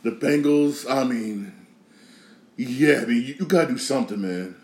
The 0.02 0.10
Bengals, 0.10 0.90
I 0.90 1.04
mean, 1.04 1.52
Yeah, 2.56 3.00
I 3.02 3.04
mean, 3.04 3.22
you, 3.22 3.34
you 3.40 3.46
gotta 3.46 3.68
do 3.68 3.78
something, 3.78 4.20
man. 4.20 4.56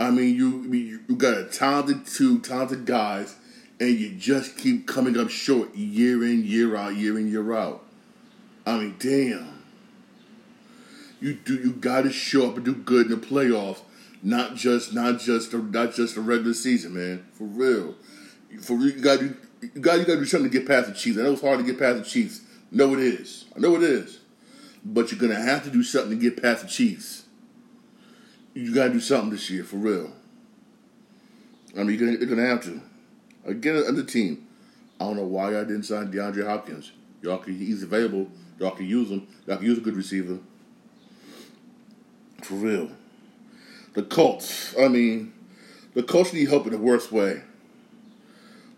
I 0.00 0.10
mean, 0.10 0.34
you 0.34 0.62
you, 0.72 1.00
you 1.08 1.16
got 1.16 1.36
a 1.36 1.44
talented 1.44 2.06
two 2.06 2.40
talented 2.40 2.86
guys, 2.86 3.36
and 3.80 3.90
you 3.98 4.14
just 4.14 4.56
keep 4.56 4.86
coming 4.86 5.18
up 5.18 5.28
short 5.30 5.74
year 5.74 6.24
in, 6.24 6.44
year 6.44 6.76
out, 6.76 6.96
year 6.96 7.18
in, 7.18 7.30
year 7.30 7.54
out. 7.54 7.84
I 8.66 8.78
mean, 8.78 8.96
damn. 8.98 9.62
You 11.20 11.34
do 11.34 11.54
you 11.54 11.72
got 11.72 12.02
to 12.02 12.12
show 12.12 12.48
up 12.48 12.56
and 12.56 12.64
do 12.64 12.74
good 12.74 13.10
in 13.10 13.20
the 13.20 13.26
playoffs, 13.26 13.80
not 14.22 14.54
just 14.54 14.94
not 14.94 15.18
just 15.18 15.50
the, 15.50 15.58
not 15.58 15.94
just 15.94 16.14
the 16.14 16.20
regular 16.20 16.54
season, 16.54 16.94
man. 16.94 17.26
For 17.32 17.44
real, 17.44 17.94
for 18.62 18.74
you 18.74 18.92
got 18.92 19.20
you 19.20 19.36
got 19.80 19.98
you 19.98 20.04
got 20.04 20.14
to 20.14 20.16
do 20.16 20.24
something 20.24 20.50
to 20.50 20.58
get 20.58 20.68
past 20.68 20.88
the 20.88 20.94
Chiefs. 20.94 21.18
I 21.18 21.22
know 21.22 21.32
it's 21.32 21.42
hard 21.42 21.58
to 21.58 21.64
get 21.64 21.78
past 21.78 21.98
the 21.98 22.04
Chiefs. 22.04 22.42
No, 22.70 22.92
it 22.94 23.00
is. 23.00 23.46
I 23.56 23.60
know 23.60 23.76
it 23.76 23.82
is, 23.82 24.20
but 24.84 25.10
you're 25.10 25.20
gonna 25.20 25.40
have 25.40 25.64
to 25.64 25.70
do 25.70 25.82
something 25.82 26.18
to 26.18 26.30
get 26.30 26.40
past 26.42 26.62
the 26.62 26.68
Chiefs. 26.68 27.24
You 28.54 28.74
got 28.74 28.88
to 28.88 28.94
do 28.94 29.00
something 29.00 29.30
this 29.30 29.48
year, 29.50 29.62
for 29.62 29.76
real. 29.76 30.12
I 31.76 31.84
mean, 31.84 31.98
you're 31.98 32.08
gonna, 32.08 32.18
you're 32.18 32.28
gonna 32.28 32.48
have 32.48 32.62
to. 32.64 32.80
Again, 33.44 33.76
another 33.76 34.02
team. 34.02 34.46
I 35.00 35.04
don't 35.04 35.16
know 35.16 35.24
why 35.24 35.50
I 35.50 35.62
didn't 35.62 35.84
sign 35.84 36.10
DeAndre 36.10 36.44
Hopkins. 36.44 36.90
Y'all 37.22 37.38
can, 37.38 37.56
he's 37.56 37.82
available. 37.82 38.28
Y'all 38.58 38.72
can 38.72 38.86
use 38.86 39.10
him. 39.10 39.28
Y'all 39.46 39.58
can 39.58 39.66
use 39.66 39.78
a 39.78 39.80
good 39.80 39.96
receiver. 39.96 40.38
For 42.42 42.54
real. 42.54 42.90
The 43.94 44.02
Colts. 44.02 44.74
I 44.78 44.88
mean, 44.88 45.32
the 45.94 46.02
Colts 46.02 46.32
need 46.32 46.48
help 46.48 46.66
in 46.66 46.72
the 46.72 46.78
worst 46.78 47.12
way. 47.12 47.42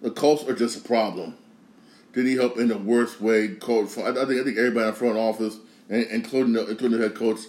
The 0.02 0.10
Colts 0.10 0.44
are 0.44 0.54
just 0.54 0.78
a 0.78 0.80
problem. 0.80 1.36
Did 2.12 2.26
he 2.26 2.34
help 2.34 2.58
in 2.58 2.68
the 2.68 2.78
worst 2.78 3.20
way. 3.20 3.48
Coach, 3.48 3.98
I 3.98 4.12
think 4.12 4.18
I 4.18 4.24
think 4.24 4.58
everybody 4.58 4.86
in 4.86 4.86
the 4.86 4.92
front 4.92 5.16
office, 5.16 5.58
including 5.88 6.54
the, 6.54 6.68
including 6.68 6.98
the 6.98 7.08
head 7.08 7.14
coach, 7.14 7.40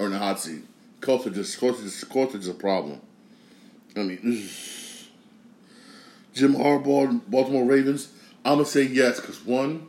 are 0.00 0.06
in 0.06 0.12
the 0.12 0.18
hot 0.18 0.40
seat. 0.40 0.62
Colts 1.00 1.26
are 1.26 1.30
just 1.30 1.58
Colts 1.58 1.80
are 1.80 1.84
just, 1.84 2.08
Colts 2.08 2.34
are 2.34 2.38
just 2.38 2.50
a 2.50 2.54
problem. 2.54 3.00
I 3.96 4.00
mean, 4.02 4.48
Jim 6.34 6.54
Harbaugh, 6.54 7.20
Baltimore 7.28 7.64
Ravens. 7.64 8.12
I'm 8.44 8.54
gonna 8.54 8.64
say 8.64 8.82
yes 8.82 9.20
because 9.20 9.44
one, 9.44 9.86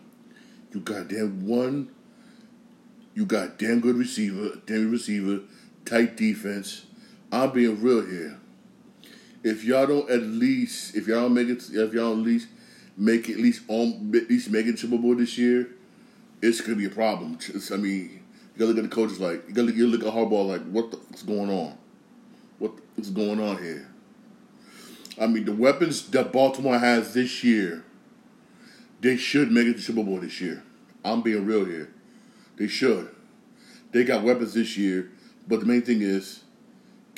you 0.73 0.81
got 0.81 1.07
damn 1.07 1.47
one, 1.47 1.89
you 3.15 3.25
got 3.25 3.57
damn 3.57 3.79
good 3.79 3.95
receiver, 3.95 4.59
damn 4.65 4.83
good 4.83 4.91
receiver, 4.91 5.41
tight 5.85 6.17
defense. 6.17 6.85
I'm 7.31 7.51
being 7.51 7.81
real 7.81 8.05
here. 8.05 8.39
If 9.43 9.63
y'all 9.63 9.87
don't 9.87 10.09
at 10.09 10.21
least, 10.21 10.95
if 10.95 11.07
y'all 11.07 11.21
don't 11.21 11.33
make 11.33 11.47
it, 11.47 11.63
if 11.71 11.93
y'all 11.93 12.11
at 12.11 12.17
least 12.17 12.47
make 12.97 13.29
it 13.29 13.33
at 13.33 13.39
least 13.39 13.63
on, 13.67 14.11
at 14.15 14.29
least 14.29 14.49
make 14.49 14.65
it 14.65 14.77
Super 14.77 14.97
Bowl 14.97 15.15
this 15.15 15.37
year, 15.37 15.69
it's 16.41 16.61
gonna 16.61 16.75
be 16.75 16.85
a 16.85 16.89
problem. 16.89 17.37
It's, 17.47 17.71
I 17.71 17.77
mean, 17.77 18.21
you 18.53 18.59
gotta 18.59 18.71
look 18.71 18.77
at 18.77 18.89
the 18.89 18.95
coaches 18.95 19.19
like 19.19 19.47
you 19.47 19.53
gotta, 19.53 19.71
you 19.71 19.85
gotta 19.85 20.03
look 20.03 20.07
at 20.07 20.13
Harbaugh 20.13 20.47
like 20.47 20.63
what 20.63 20.91
the, 20.91 20.97
what's 20.97 21.23
going 21.23 21.49
on, 21.49 21.77
what's 22.59 23.09
going 23.09 23.39
on 23.39 23.57
here. 23.57 23.87
I 25.19 25.27
mean, 25.27 25.45
the 25.45 25.53
weapons 25.53 26.09
that 26.11 26.31
Baltimore 26.31 26.79
has 26.79 27.13
this 27.13 27.43
year, 27.43 27.83
they 29.01 29.17
should 29.17 29.51
make 29.51 29.67
it 29.67 29.73
to 29.73 29.81
Super 29.81 30.03
Bowl 30.03 30.19
this 30.19 30.39
year. 30.39 30.63
I'm 31.03 31.21
being 31.21 31.45
real 31.45 31.65
here. 31.65 31.89
They 32.57 32.67
should. 32.67 33.09
They 33.91 34.03
got 34.03 34.23
weapons 34.23 34.53
this 34.53 34.77
year, 34.77 35.11
but 35.47 35.61
the 35.61 35.65
main 35.65 35.81
thing 35.81 36.01
is, 36.01 36.43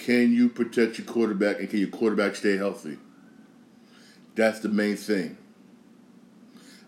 can 0.01 0.33
you 0.33 0.49
protect 0.49 0.97
your 0.97 1.05
quarterback 1.05 1.59
and 1.59 1.69
can 1.69 1.77
your 1.77 1.89
quarterback 1.89 2.35
stay 2.35 2.57
healthy? 2.57 2.97
That's 4.33 4.59
the 4.59 4.69
main 4.69 4.97
thing. 4.97 5.37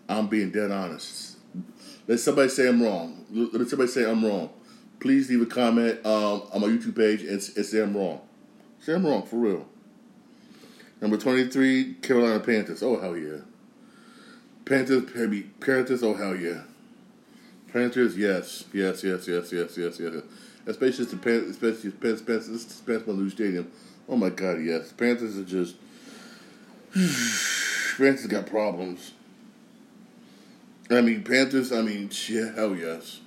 I'm 0.08 0.26
being 0.26 0.50
dead 0.50 0.72
honest. 0.72 1.36
Let 2.08 2.18
somebody 2.18 2.48
say 2.48 2.68
I'm 2.68 2.82
wrong. 2.82 3.24
Let 3.30 3.68
somebody 3.68 3.88
say 3.88 4.10
I'm 4.10 4.24
wrong. 4.24 4.50
Please 4.98 5.30
leave 5.30 5.42
a 5.42 5.46
comment 5.46 6.04
um, 6.04 6.42
on 6.52 6.60
my 6.60 6.66
YouTube 6.66 6.96
page 6.96 7.22
and, 7.22 7.30
and 7.30 7.64
say 7.64 7.82
I'm 7.82 7.96
wrong. 7.96 8.20
Say 8.80 8.94
I'm 8.94 9.06
wrong 9.06 9.22
for 9.22 9.36
real. 9.36 9.68
Number 11.00 11.16
23, 11.16 11.94
Carolina 12.02 12.40
Panthers. 12.40 12.82
Oh, 12.82 12.98
hell 12.98 13.16
yeah. 13.16 13.42
Panthers, 14.64 15.04
Panthers, 15.60 16.02
oh, 16.02 16.14
hell 16.14 16.34
yeah. 16.34 16.62
Panthers, 17.72 18.18
yes. 18.18 18.64
Yes, 18.72 19.04
yes, 19.04 19.28
yes, 19.28 19.52
yes, 19.52 19.78
yes, 19.78 20.00
yes. 20.00 20.22
Especially 20.66 21.04
the 21.04 21.16
Panthers, 21.16 21.50
especially 21.50 21.90
Panthers, 21.90 22.22
Panthers, 22.22 22.80
Panthers 22.86 23.16
New 23.16 23.30
Stadium. 23.30 23.70
Oh, 24.08 24.16
my 24.16 24.30
God, 24.30 24.62
yes. 24.62 24.92
Panthers 24.92 25.38
are 25.38 25.44
just. 25.44 25.76
Panthers 27.96 28.26
got 28.26 28.46
problems. 28.46 29.12
I 30.90 31.00
mean, 31.00 31.22
Panthers, 31.22 31.72
I 31.72 31.82
mean, 31.82 32.10
yeah, 32.28 32.54
hell 32.54 32.74
yes. 32.74 33.20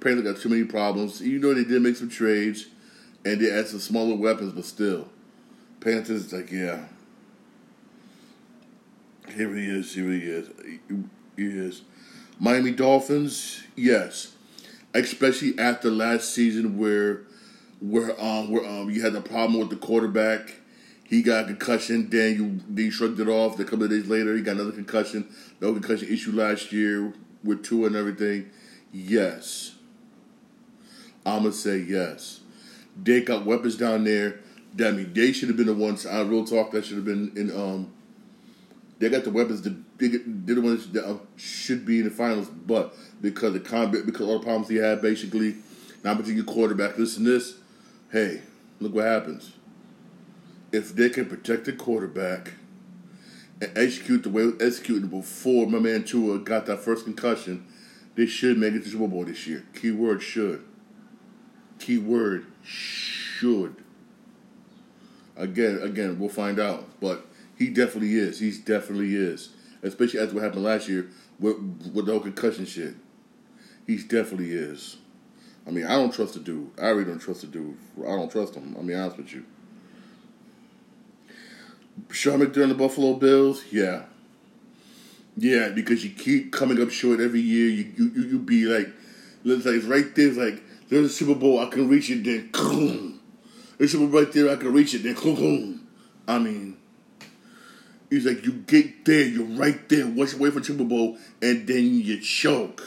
Panthers 0.00 0.24
got 0.24 0.40
too 0.40 0.48
many 0.48 0.64
problems. 0.64 1.22
Even 1.22 1.40
though 1.40 1.54
they 1.54 1.64
did 1.64 1.82
make 1.82 1.96
some 1.96 2.10
trades 2.10 2.66
and 3.24 3.40
they 3.40 3.50
had 3.50 3.66
some 3.66 3.80
smaller 3.80 4.16
weapons, 4.16 4.52
but 4.52 4.64
still. 4.64 5.08
Panthers, 5.80 6.32
like, 6.32 6.50
yeah. 6.50 6.86
Here 9.34 9.54
he 9.54 9.66
is. 9.66 9.94
Here 9.94 10.10
he 10.10 10.18
is. 10.18 10.48
He 11.36 11.44
is. 11.44 11.82
Miami 12.38 12.72
Dolphins, 12.72 13.62
yes, 13.76 14.32
especially 14.94 15.58
after 15.58 15.90
last 15.90 16.32
season 16.32 16.78
where 16.78 17.22
where 17.80 18.18
um 18.22 18.50
where 18.50 18.64
um 18.64 18.88
you 18.90 19.02
had 19.02 19.12
the 19.12 19.20
problem 19.20 19.58
with 19.58 19.70
the 19.70 19.76
quarterback. 19.76 20.54
He 21.06 21.22
got 21.22 21.44
a 21.44 21.46
concussion, 21.48 22.08
then 22.08 22.34
you 22.34 22.60
then 22.68 22.86
you 22.86 22.90
shrugged 22.90 23.20
it 23.20 23.28
off. 23.28 23.58
A 23.60 23.64
couple 23.64 23.84
of 23.84 23.90
days 23.90 24.06
later, 24.06 24.34
he 24.34 24.42
got 24.42 24.52
another 24.54 24.72
concussion. 24.72 25.28
No 25.60 25.72
concussion 25.72 26.08
issue 26.08 26.32
last 26.32 26.72
year 26.72 27.12
with 27.42 27.62
two 27.62 27.84
and 27.84 27.94
everything. 27.94 28.50
Yes, 28.90 29.74
I'm 31.26 31.42
gonna 31.42 31.52
say 31.52 31.78
yes. 31.78 32.40
They 33.00 33.20
got 33.20 33.44
weapons 33.44 33.76
down 33.76 34.04
there. 34.04 34.40
That 34.76 34.94
I 34.94 34.96
mean, 34.96 35.12
they 35.12 35.32
should 35.32 35.48
have 35.48 35.56
been 35.56 35.66
the 35.66 35.74
ones. 35.74 36.06
I 36.06 36.22
real 36.22 36.44
talk. 36.44 36.70
That 36.70 36.86
should 36.86 36.96
have 36.96 37.04
been 37.04 37.32
in 37.36 37.50
um 37.50 37.92
they 38.98 39.08
got 39.10 39.24
the 39.24 39.30
weapons. 39.30 39.60
To, 39.62 39.76
they're 39.98 40.54
the 40.54 40.60
ones 40.60 40.90
that 40.92 41.06
uh, 41.06 41.18
should 41.36 41.84
be 41.84 41.98
in 41.98 42.04
the 42.04 42.10
finals, 42.10 42.48
but 42.48 42.94
because 43.24 43.54
the 43.54 43.60
combat, 43.60 44.04
because 44.04 44.28
all 44.28 44.38
the 44.38 44.44
problems 44.44 44.68
he 44.68 44.76
had, 44.76 45.00
basically, 45.00 45.56
not 46.04 46.18
particular 46.18 46.44
quarterback. 46.44 46.98
Listen, 46.98 47.24
this, 47.24 47.54
hey, 48.12 48.42
look 48.80 48.94
what 48.94 49.06
happens. 49.06 49.52
If 50.72 50.94
they 50.94 51.08
can 51.08 51.24
protect 51.24 51.64
the 51.64 51.72
quarterback 51.72 52.52
and 53.62 53.76
execute 53.78 54.24
the 54.24 54.28
way 54.28 54.52
executed 54.60 55.10
before 55.10 55.66
my 55.66 55.78
man 55.78 56.04
Tua 56.04 56.38
got 56.38 56.66
that 56.66 56.80
first 56.80 57.04
concussion, 57.04 57.66
they 58.14 58.26
should 58.26 58.58
make 58.58 58.74
it 58.74 58.84
to 58.84 58.90
Super 58.90 59.08
Bowl 59.08 59.24
this 59.24 59.46
year. 59.46 59.64
Keyword 59.74 60.22
should. 60.22 60.62
Keyword 61.78 62.44
should. 62.62 63.76
Again, 65.34 65.80
again, 65.82 66.18
we'll 66.18 66.28
find 66.28 66.60
out, 66.60 66.84
but 67.00 67.26
he 67.56 67.70
definitely 67.70 68.16
is. 68.16 68.38
He 68.38 68.50
definitely 68.50 69.14
is. 69.14 69.48
Especially 69.82 70.20
after 70.20 70.34
what 70.34 70.44
happened 70.44 70.64
last 70.64 70.88
year 70.88 71.08
with, 71.40 71.56
with 71.94 72.04
the 72.04 72.12
whole 72.12 72.20
concussion 72.20 72.66
shit. 72.66 72.94
He 73.86 73.98
definitely 73.98 74.52
is. 74.52 74.96
I 75.66 75.70
mean, 75.70 75.86
I 75.86 75.96
don't 75.96 76.12
trust 76.12 76.34
the 76.34 76.40
dude. 76.40 76.70
I 76.80 76.88
really 76.88 77.04
don't 77.04 77.18
trust 77.18 77.42
the 77.42 77.46
dude. 77.46 77.76
I 77.98 78.10
don't 78.10 78.30
trust 78.30 78.54
him. 78.54 78.74
I'll 78.76 78.84
be 78.84 78.94
honest 78.94 79.16
with 79.16 79.32
you. 79.32 79.44
Sean 82.10 82.40
McDermott, 82.40 82.68
the 82.68 82.74
Buffalo 82.74 83.14
Bills, 83.14 83.64
yeah. 83.70 84.02
Yeah, 85.36 85.70
because 85.70 86.04
you 86.04 86.10
keep 86.10 86.52
coming 86.52 86.80
up 86.80 86.90
short 86.90 87.20
every 87.20 87.40
year. 87.40 87.68
You 87.68 87.92
you 87.96 88.12
you, 88.14 88.22
you 88.28 88.38
be 88.38 88.64
like, 88.66 88.88
it's 89.44 89.64
like 89.66 89.82
right 89.90 90.14
there. 90.14 90.32
Like 90.32 90.62
there's 90.88 91.06
a 91.06 91.08
Super 91.08 91.34
Bowl, 91.34 91.58
I 91.58 91.66
can 91.66 91.88
reach 91.88 92.10
it. 92.10 92.24
Then, 92.24 92.50
boom. 92.52 93.20
There's 93.78 93.94
a 93.94 93.98
Super 93.98 94.10
Bowl 94.10 94.22
right 94.22 94.32
there, 94.32 94.50
I 94.50 94.56
can 94.56 94.72
reach 94.72 94.94
it. 94.94 95.02
Then, 95.02 95.14
boom. 95.14 95.86
I 96.26 96.38
mean, 96.38 96.76
He's 98.14 98.26
like, 98.26 98.44
you 98.44 98.52
get 98.52 99.04
there, 99.04 99.24
you're 99.24 99.44
right 99.44 99.88
there, 99.88 100.06
once 100.06 100.34
away 100.34 100.50
from 100.50 100.62
Super 100.62 100.84
Bowl, 100.84 101.18
and 101.42 101.66
then 101.66 101.96
you 101.96 102.20
choke. 102.20 102.80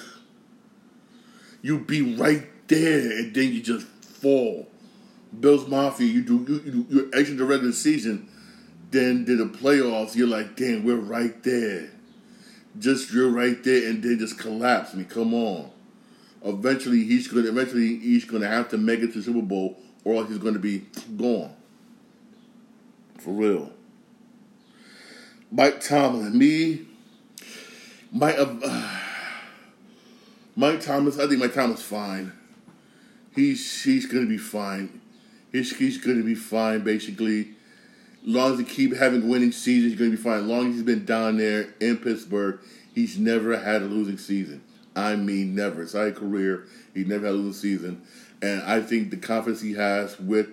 You 1.61 1.79
be 1.79 2.15
right 2.15 2.43
there, 2.67 3.17
and 3.19 3.33
then 3.33 3.51
you 3.51 3.61
just 3.61 3.85
fall. 3.87 4.67
Bills 5.37 5.67
Mafia, 5.67 6.07
you 6.07 6.21
do 6.21 6.45
you, 6.47 6.71
you 6.71 6.85
you're 6.89 7.15
exiting 7.15 7.37
the 7.37 7.45
regular 7.45 7.73
season, 7.73 8.29
then 8.91 9.25
did 9.25 9.39
the 9.39 9.45
playoffs. 9.45 10.15
You're 10.15 10.27
like, 10.27 10.55
damn, 10.55 10.83
we're 10.83 10.95
right 10.95 11.41
there. 11.43 11.91
Just 12.79 13.11
you're 13.11 13.29
right 13.29 13.61
there, 13.63 13.89
and 13.89 14.03
then 14.03 14.19
just 14.19 14.37
collapse. 14.39 14.93
I 14.93 14.97
mean, 14.97 15.05
come 15.05 15.33
on. 15.33 15.71
Eventually, 16.43 17.03
he's 17.03 17.27
gonna 17.27 17.47
eventually 17.47 17.97
he's 17.97 18.25
gonna 18.25 18.47
have 18.47 18.69
to 18.69 18.77
make 18.77 18.99
it 19.01 19.13
to 19.13 19.21
Super 19.21 19.41
Bowl, 19.41 19.77
or 20.03 20.15
else 20.15 20.29
he's 20.29 20.37
gonna 20.37 20.59
be 20.59 20.85
gone. 21.17 21.53
For 23.19 23.31
real. 23.31 23.71
Mike 25.51 25.81
Tomlin, 25.81 26.37
me, 26.37 26.85
Mike, 28.11 28.35
uh, 28.37 29.06
Mike 30.57 30.81
Thomas. 30.81 31.19
I 31.19 31.27
think 31.27 31.39
Mike 31.39 31.53
Thomas 31.53 31.83
fine. 31.83 32.33
He's 33.35 33.83
he's 33.83 34.07
gonna 34.07 34.25
be 34.25 34.39
fine. 34.39 34.99
He's 35.51 35.77
he's 35.77 35.99
gonna 35.99 36.23
be 36.23 36.33
fine. 36.33 36.83
Basically, 36.83 37.49
as 38.23 38.27
long 38.27 38.53
as 38.53 38.59
he 38.59 38.65
keep 38.65 38.95
having 38.95 39.29
winning 39.29 39.51
seasons, 39.51 39.91
he's 39.91 39.99
gonna 39.99 40.11
be 40.11 40.17
fine. 40.17 40.39
As 40.39 40.47
long 40.47 40.69
as 40.69 40.73
he's 40.73 40.83
been 40.83 41.05
down 41.05 41.37
there 41.37 41.75
in 41.79 41.97
Pittsburgh, 41.97 42.59
he's 42.93 43.19
never 43.19 43.59
had 43.59 43.83
a 43.83 43.85
losing 43.85 44.17
season. 44.17 44.63
I 44.95 45.15
mean, 45.15 45.53
never. 45.53 45.83
It's 45.83 45.91
His 45.91 46.07
entire 46.07 46.19
career, 46.19 46.65
he 46.95 47.03
never 47.03 47.27
had 47.27 47.35
a 47.35 47.37
losing 47.37 47.77
season. 47.77 48.01
and 48.41 48.63
I 48.63 48.81
think 48.81 49.11
the 49.11 49.17
confidence 49.17 49.61
he 49.61 49.73
has 49.73 50.19
with 50.19 50.47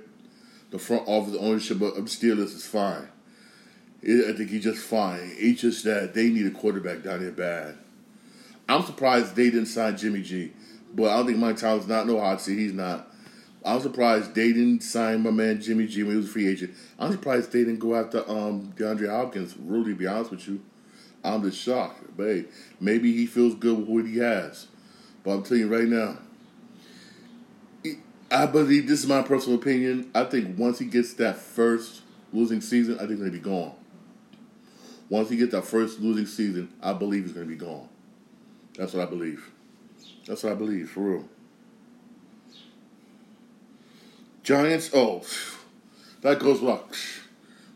the 0.71 0.79
front 0.79 1.09
office 1.09 1.35
ownership 1.41 1.81
of 1.81 1.95
the 1.95 2.03
Steelers 2.03 2.55
is 2.55 2.67
fine. 2.67 3.09
I 4.03 4.33
think 4.37 4.51
he's 4.51 4.65
just 4.65 4.83
fine. 4.83 5.33
It's 5.39 5.63
just 5.63 5.85
that 5.85 6.13
they 6.13 6.29
need 6.29 6.45
a 6.47 6.51
quarterback 6.51 7.03
down 7.03 7.21
there 7.21 7.31
bad. 7.31 7.79
I'm 8.69 8.83
surprised 8.83 9.37
they 9.37 9.51
didn't 9.51 9.67
sign 9.67 9.97
Jimmy 9.97 10.23
G, 10.23 10.53
but 10.95 11.11
I 11.11 11.17
don't 11.17 11.27
think 11.27 11.39
Mike 11.39 11.57
Tomlin's 11.57 11.89
not 11.89 12.07
no 12.07 12.19
hot 12.19 12.41
seat. 12.41 12.59
He's 12.59 12.73
not. 12.73 13.11
I'm 13.65 13.81
surprised 13.81 14.35
they 14.35 14.53
didn't 14.53 14.83
sign 14.83 15.23
my 15.23 15.31
man 15.31 15.61
Jimmy 15.61 15.87
G 15.87 16.03
when 16.03 16.13
he 16.13 16.17
was 16.19 16.27
a 16.27 16.33
free 16.33 16.49
agent. 16.49 16.75
I'm 16.99 17.13
surprised 17.13 17.53
they 17.53 17.61
didn't 17.61 17.79
go 17.79 17.95
after 17.95 18.19
um, 18.29 18.73
DeAndre 18.77 19.09
Hopkins. 19.09 19.57
Really, 19.59 19.93
to 19.93 19.99
be 19.99 20.07
honest 20.07 20.31
with 20.31 20.47
you, 20.47 20.61
I'm 21.23 21.43
just 21.43 21.59
shocked. 21.59 22.17
But 22.17 22.27
hey, 22.27 22.45
maybe 22.81 23.13
he 23.13 23.27
feels 23.27 23.55
good 23.55 23.79
with 23.79 23.89
what 23.89 24.07
he 24.07 24.19
has. 24.19 24.67
But 25.23 25.31
I'm 25.33 25.43
telling 25.43 25.61
you 25.61 25.75
right 25.75 25.89
now, 25.89 26.19
I 28.31 28.47
believe 28.47 28.89
this 28.89 29.01
is 29.01 29.07
my 29.07 29.23
personal 29.23 29.59
opinion. 29.59 30.11
I 30.15 30.25
think 30.25 30.59
once 30.59 30.79
he 30.79 30.87
gets 30.87 31.15
that 31.15 31.37
first 31.37 32.03
losing 32.33 32.61
season, 32.61 32.97
I 32.97 33.07
think 33.07 33.21
he's 33.21 33.21
to 33.21 33.31
be 33.31 33.39
gone. 33.39 33.73
Once 35.09 35.31
he 35.31 35.37
gets 35.37 35.53
that 35.53 35.65
first 35.65 36.01
losing 36.01 36.27
season, 36.27 36.73
I 36.83 36.93
believe 36.93 37.23
he's 37.25 37.33
going 37.33 37.47
to 37.47 37.51
be 37.51 37.59
gone. 37.59 37.89
That's 38.77 38.93
what 38.93 39.07
I 39.07 39.11
believe. 39.11 39.51
That's 40.27 40.43
what 40.43 40.53
I 40.53 40.55
believe, 40.57 40.91
for 40.91 41.01
real. 41.01 41.29
Giants, 44.43 44.91
oh, 44.93 45.23
that 46.21 46.39
goes 46.39 46.61
without, 46.61 46.95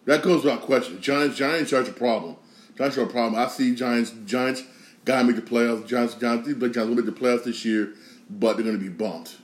that 0.05 0.23
goes 0.23 0.45
without 0.45 0.63
question. 0.63 1.01
Giants, 1.01 1.37
Giants 1.37 1.73
are 1.73 1.81
a 1.81 1.93
problem. 1.93 2.37
Giants 2.77 2.99
are 2.99 3.05
a 3.05 3.07
problem. 3.07 3.41
I 3.41 3.49
see 3.49 3.75
Giants, 3.75 4.13
Giants 4.27 4.65
gotta 5.05 5.25
make 5.25 5.37
the 5.37 5.43
playoffs. 5.43 5.87
Giants, 5.87 6.15
Giants, 6.15 6.47
the 6.47 6.55
Giants 6.55 6.77
will 6.79 6.95
make 6.95 7.07
the 7.07 7.13
playoffs 7.13 7.45
this 7.45 7.65
year, 7.65 7.95
but 8.29 8.57
they're 8.57 8.67
gonna 8.67 8.79
be 8.79 8.89
bumped. 8.89 9.37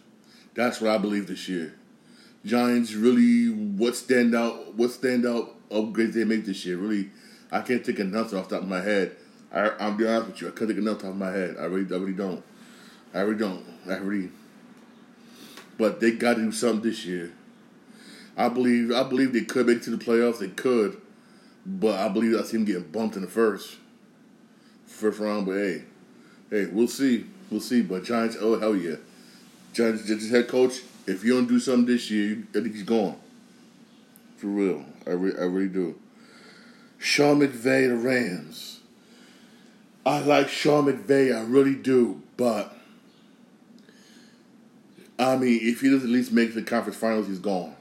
That's 0.55 0.81
what 0.81 0.91
I 0.91 0.99
believe 0.99 1.27
this 1.27 1.49
year. 1.49 1.75
Giants 2.45 2.93
really, 2.93 3.49
what 3.49 3.97
stand 3.97 4.35
out, 4.35 4.75
what 4.75 4.91
stand 4.91 5.25
out 5.25 5.55
upgrades 5.71 6.13
they 6.13 6.25
make 6.25 6.45
this 6.45 6.67
year? 6.67 6.77
Really, 6.77 7.11
I 7.51 7.63
can't 7.63 7.85
think 7.85 7.99
of 8.01 8.09
nothing 8.09 8.39
off 8.39 8.49
the 8.49 8.57
top 8.57 8.65
of 8.65 8.69
my 8.69 8.83
head. 8.83 9.17
I, 9.55 9.71
I'm 9.79 9.97
be 9.97 10.07
honest 10.07 10.27
with 10.27 10.41
you, 10.43 10.49
I 10.49 10.51
think 10.51 10.71
of 10.71 10.79
nothing 10.79 11.11
off 11.11 11.17
my 11.17 11.31
head. 11.31 11.57
I 11.59 11.65
really, 11.65 11.95
I 11.95 11.99
really 11.99 12.13
don't. 12.13 12.43
I 13.15 13.21
really 13.21 13.39
don't. 13.39 13.65
I 13.89 13.97
really. 13.99 14.31
But 15.79 16.01
they 16.01 16.11
got 16.11 16.35
to 16.35 16.43
do 16.43 16.53
something 16.53 16.83
this 16.83 17.07
year. 17.07 17.33
I 18.37 18.49
believe, 18.49 18.91
I 18.91 19.05
believe 19.05 19.33
they 19.33 19.43
could 19.43 19.67
make 19.69 19.77
it 19.79 19.83
to 19.85 19.91
the 19.91 20.05
playoffs. 20.05 20.41
They 20.41 20.49
could, 20.49 21.01
but 21.65 21.95
I 22.01 22.09
believe 22.09 22.37
I 22.37 22.43
see 22.43 22.57
them 22.57 22.65
getting 22.65 22.91
bumped 22.91 23.15
in 23.15 23.23
the 23.23 23.29
first, 23.29 23.77
first 24.87 25.21
round. 25.21 25.47
But 25.47 25.55
hey, 25.55 25.85
hey, 26.51 26.67
we'll 26.67 26.89
see, 26.89 27.27
we'll 27.49 27.61
see. 27.61 27.83
But 27.83 28.03
Giants, 28.03 28.37
oh 28.41 28.59
hell 28.59 28.75
yeah, 28.75 28.97
Giants, 29.73 30.05
just 30.05 30.33
head 30.33 30.49
coach. 30.49 30.81
If 31.07 31.23
you 31.23 31.35
don't 31.35 31.47
do 31.47 31.61
something 31.61 31.87
this 31.87 32.11
year, 32.11 32.43
I 32.51 32.61
think 32.61 32.73
he's 32.75 32.83
gone. 32.83 33.17
For 34.37 34.49
real, 34.49 34.85
I, 35.07 35.11
re- 35.11 35.39
I 35.39 35.45
really 35.45 35.69
do. 35.69 35.95
Sean 36.99 37.39
McVay, 37.41 37.89
the 37.89 37.97
Rams. 37.97 38.74
I 40.07 40.21
like 40.21 40.49
Sean 40.49 40.85
McVay, 40.87 41.35
I 41.35 41.43
really 41.43 41.75
do, 41.75 42.23
but 42.37 42.77
I 45.19 45.37
mean, 45.37 45.61
if 45.63 45.81
he 45.81 45.91
doesn't 45.91 46.09
at 46.09 46.13
least 46.13 46.33
make 46.33 46.55
the 46.55 46.63
conference 46.63 46.99
finals, 46.99 47.27
he's 47.27 47.39
gone. 47.39 47.75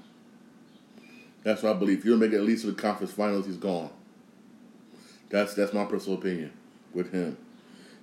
That's 1.44 1.64
what 1.64 1.76
I 1.76 1.80
believe. 1.80 2.00
If 2.00 2.06
you 2.06 2.12
don't 2.12 2.22
make 2.22 2.32
it 2.32 2.38
at 2.38 2.44
least 2.44 2.62
to 2.62 2.72
the 2.72 2.82
conference 2.82 3.12
finals, 3.12 3.46
he's 3.46 3.58
gone. 3.58 3.90
That's 5.30 5.54
that's 5.54 5.74
my 5.74 5.84
personal 5.86 6.18
opinion 6.18 6.54
with 6.94 7.12
him. 7.12 7.38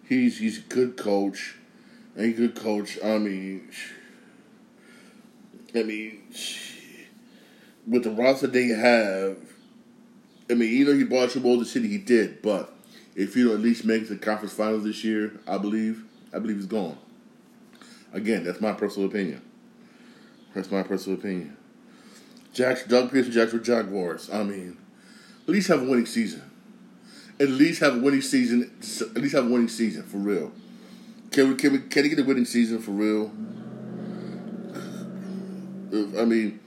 He's 0.06 0.38
he's 0.38 0.58
a 0.58 0.62
good 0.62 0.96
coach, 0.96 1.56
and 2.14 2.26
he's 2.26 2.34
a 2.34 2.48
good 2.48 2.56
coach. 2.56 2.98
I 3.02 3.16
mean, 3.18 3.70
I 5.74 5.84
mean, 5.84 6.24
with 7.86 8.04
the 8.04 8.10
roster 8.10 8.48
they 8.48 8.66
have, 8.66 9.38
I 10.50 10.54
mean, 10.54 10.76
you 10.76 10.84
know, 10.84 10.92
he 10.92 11.04
brought 11.04 11.34
you 11.34 11.40
to 11.40 11.64
city, 11.64 11.88
he 11.88 11.98
did, 11.98 12.42
but 12.42 12.74
if 13.14 13.34
don't 13.34 13.50
at 13.52 13.60
least 13.60 13.84
make 13.84 14.08
the 14.08 14.16
conference 14.16 14.52
finals 14.52 14.84
this 14.84 15.04
year, 15.04 15.32
I 15.46 15.58
believe, 15.58 16.04
I 16.32 16.38
believe 16.38 16.56
he's 16.56 16.66
gone. 16.66 16.96
Again, 18.12 18.44
that's 18.44 18.60
my 18.60 18.72
personal 18.72 19.08
opinion. 19.08 19.42
That's 20.54 20.70
my 20.70 20.82
personal 20.82 21.18
opinion. 21.18 21.56
Jack, 22.52 22.88
Doug 22.88 23.10
Pederson, 23.10 23.30
Jacksonville 23.30 23.60
Jaguars. 23.64 24.28
I 24.32 24.42
mean, 24.42 24.76
at 25.42 25.48
least 25.48 25.68
have 25.68 25.82
a 25.82 25.84
winning 25.84 26.06
season. 26.06 26.42
At 27.38 27.48
least 27.48 27.80
have 27.80 27.96
a 27.96 28.00
winning 28.00 28.22
season. 28.22 28.70
At 29.00 29.22
least 29.22 29.34
have 29.34 29.46
a 29.46 29.48
winning 29.48 29.68
season 29.68 30.02
for 30.02 30.18
real. 30.18 30.52
Can 31.30 31.50
we? 31.50 31.54
Can 31.54 31.72
we? 31.72 31.78
Can 31.78 32.04
he 32.04 32.10
get 32.10 32.18
a 32.18 32.24
winning 32.24 32.44
season 32.44 32.80
for 32.80 32.90
real? 32.90 33.30
I 36.20 36.24
mean, 36.24 36.60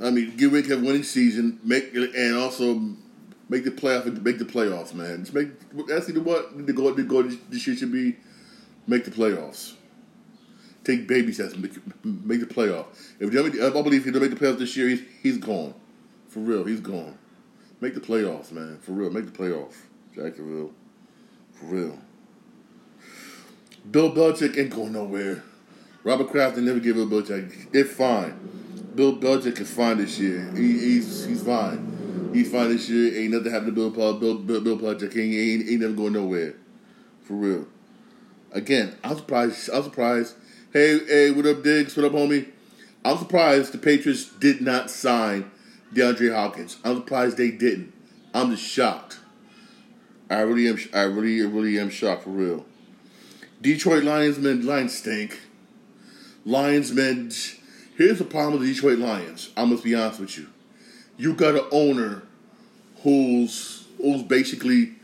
I 0.00 0.10
mean, 0.10 0.36
get 0.36 0.52
ready 0.52 0.68
to 0.68 0.74
have 0.74 0.82
a 0.82 0.86
winning 0.86 1.02
season. 1.02 1.58
Make 1.64 1.94
and 1.94 2.36
also 2.36 2.94
make 3.52 3.64
the 3.64 3.70
playoff. 3.70 4.22
Make 4.22 4.38
the 4.38 4.44
playoffs, 4.44 4.94
man. 4.94 5.20
Just 5.20 5.34
make. 5.34 5.48
Either 5.90 6.20
what 6.20 6.66
the 6.66 6.72
goal. 6.72 6.92
The 6.94 7.02
goal 7.04 7.24
this 7.50 7.66
year 7.66 7.76
should 7.76 7.92
be. 7.92 8.16
Make 8.86 9.04
the 9.04 9.12
playoffs 9.12 9.74
take 10.84 11.06
baby 11.06 11.32
steps, 11.32 11.56
make, 11.56 11.72
make 12.04 12.40
the 12.40 12.46
playoff. 12.46 12.86
If 13.20 13.30
they, 13.30 13.64
I 13.64 13.70
believe 13.70 14.00
if 14.00 14.04
he 14.04 14.10
don't 14.10 14.22
make 14.22 14.36
the 14.36 14.44
playoffs 14.44 14.58
this 14.58 14.76
year, 14.76 14.88
he's 14.88 15.02
he's 15.22 15.38
gone. 15.38 15.74
For 16.28 16.40
real, 16.40 16.64
he's 16.64 16.80
gone. 16.80 17.16
Make 17.80 17.94
the 17.94 18.00
playoffs, 18.00 18.52
man. 18.52 18.78
For 18.78 18.92
real, 18.92 19.10
make 19.10 19.26
the 19.26 19.32
playoffs. 19.32 19.76
Jacksonville. 20.14 20.72
For 21.52 21.66
real. 21.66 21.98
Bill 23.90 24.12
Belichick 24.12 24.56
ain't 24.56 24.70
going 24.70 24.92
nowhere. 24.92 25.42
Robert 26.04 26.30
Kraft 26.30 26.54
didn't 26.54 26.66
never 26.68 26.80
give 26.80 26.96
a 26.96 27.06
Belichick. 27.06 27.68
It's 27.72 27.92
fine. 27.92 28.34
Bill 28.94 29.16
Belichick 29.16 29.60
is 29.60 29.70
fine 29.70 29.98
this 29.98 30.18
year. 30.18 30.50
He, 30.54 30.78
he's 30.78 31.24
he's 31.24 31.42
fine. 31.42 32.01
He's 32.32 32.50
fine 32.50 32.70
this 32.70 32.88
year. 32.88 33.22
Ain't 33.22 33.32
nothing 33.32 33.52
happened 33.52 33.74
to 33.74 33.90
Bill 33.90 34.14
Bill 34.14 34.38
Bill, 34.38 34.60
Bill 34.60 34.78
Belichick. 34.78 35.12
He 35.12 35.54
ain't, 35.54 35.68
ain't 35.68 35.80
never 35.80 35.92
going 35.92 36.14
nowhere. 36.14 36.54
For 37.24 37.34
real. 37.34 37.66
Again, 38.52 38.96
I'm 39.02 39.16
surprised. 39.16 39.70
I'm 39.72 39.82
surprised 39.82 40.34
Hey, 40.72 41.00
hey, 41.06 41.30
what 41.30 41.44
up, 41.44 41.62
Diggs? 41.62 41.94
What 41.94 42.06
up, 42.06 42.12
homie? 42.12 42.48
I'm 43.04 43.18
surprised 43.18 43.72
the 43.72 43.78
Patriots 43.78 44.24
did 44.24 44.62
not 44.62 44.90
sign 44.90 45.50
DeAndre 45.92 46.34
Hopkins. 46.34 46.78
I'm 46.82 46.96
surprised 46.96 47.36
they 47.36 47.50
didn't. 47.50 47.92
I'm 48.32 48.52
just 48.52 48.62
shocked. 48.62 49.18
I 50.30 50.40
really 50.40 50.66
am. 50.66 50.78
I 50.94 51.02
really, 51.02 51.42
really 51.42 51.78
am 51.78 51.90
shocked 51.90 52.22
for 52.22 52.30
real. 52.30 52.64
Detroit 53.60 54.04
Lions 54.04 54.38
men 54.38 54.64
Lions 54.64 54.96
stink. 54.96 55.40
Lions 56.46 56.90
men. 56.90 57.30
Here's 57.98 58.18
the 58.18 58.24
problem 58.24 58.54
with 58.54 58.62
the 58.62 58.72
Detroit 58.72 58.98
Lions. 58.98 59.50
I 59.54 59.66
must 59.66 59.84
be 59.84 59.94
honest 59.94 60.20
with 60.20 60.38
you. 60.38 60.46
You 61.16 61.34
got 61.34 61.54
an 61.54 61.66
owner 61.70 62.22
who's 63.02 63.86
who's 63.98 64.22
basically 64.22 64.94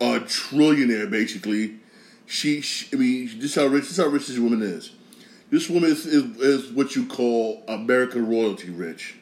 a 0.00 0.20
trillionaire, 0.20 1.10
basically. 1.10 1.76
She, 2.26 2.60
she 2.60 2.94
I 2.94 2.98
mean, 2.98 3.38
this 3.38 3.54
how 3.54 3.66
rich. 3.66 3.84
This 3.84 3.92
is 3.92 4.04
how 4.04 4.10
rich 4.10 4.26
this 4.26 4.38
woman 4.38 4.62
is. 4.62 4.92
This 5.50 5.70
woman 5.70 5.90
is, 5.90 6.06
is, 6.06 6.24
is 6.38 6.72
what 6.72 6.96
you 6.96 7.06
call 7.06 7.62
American 7.68 8.28
royalty 8.28 8.70
rich. 8.70 9.14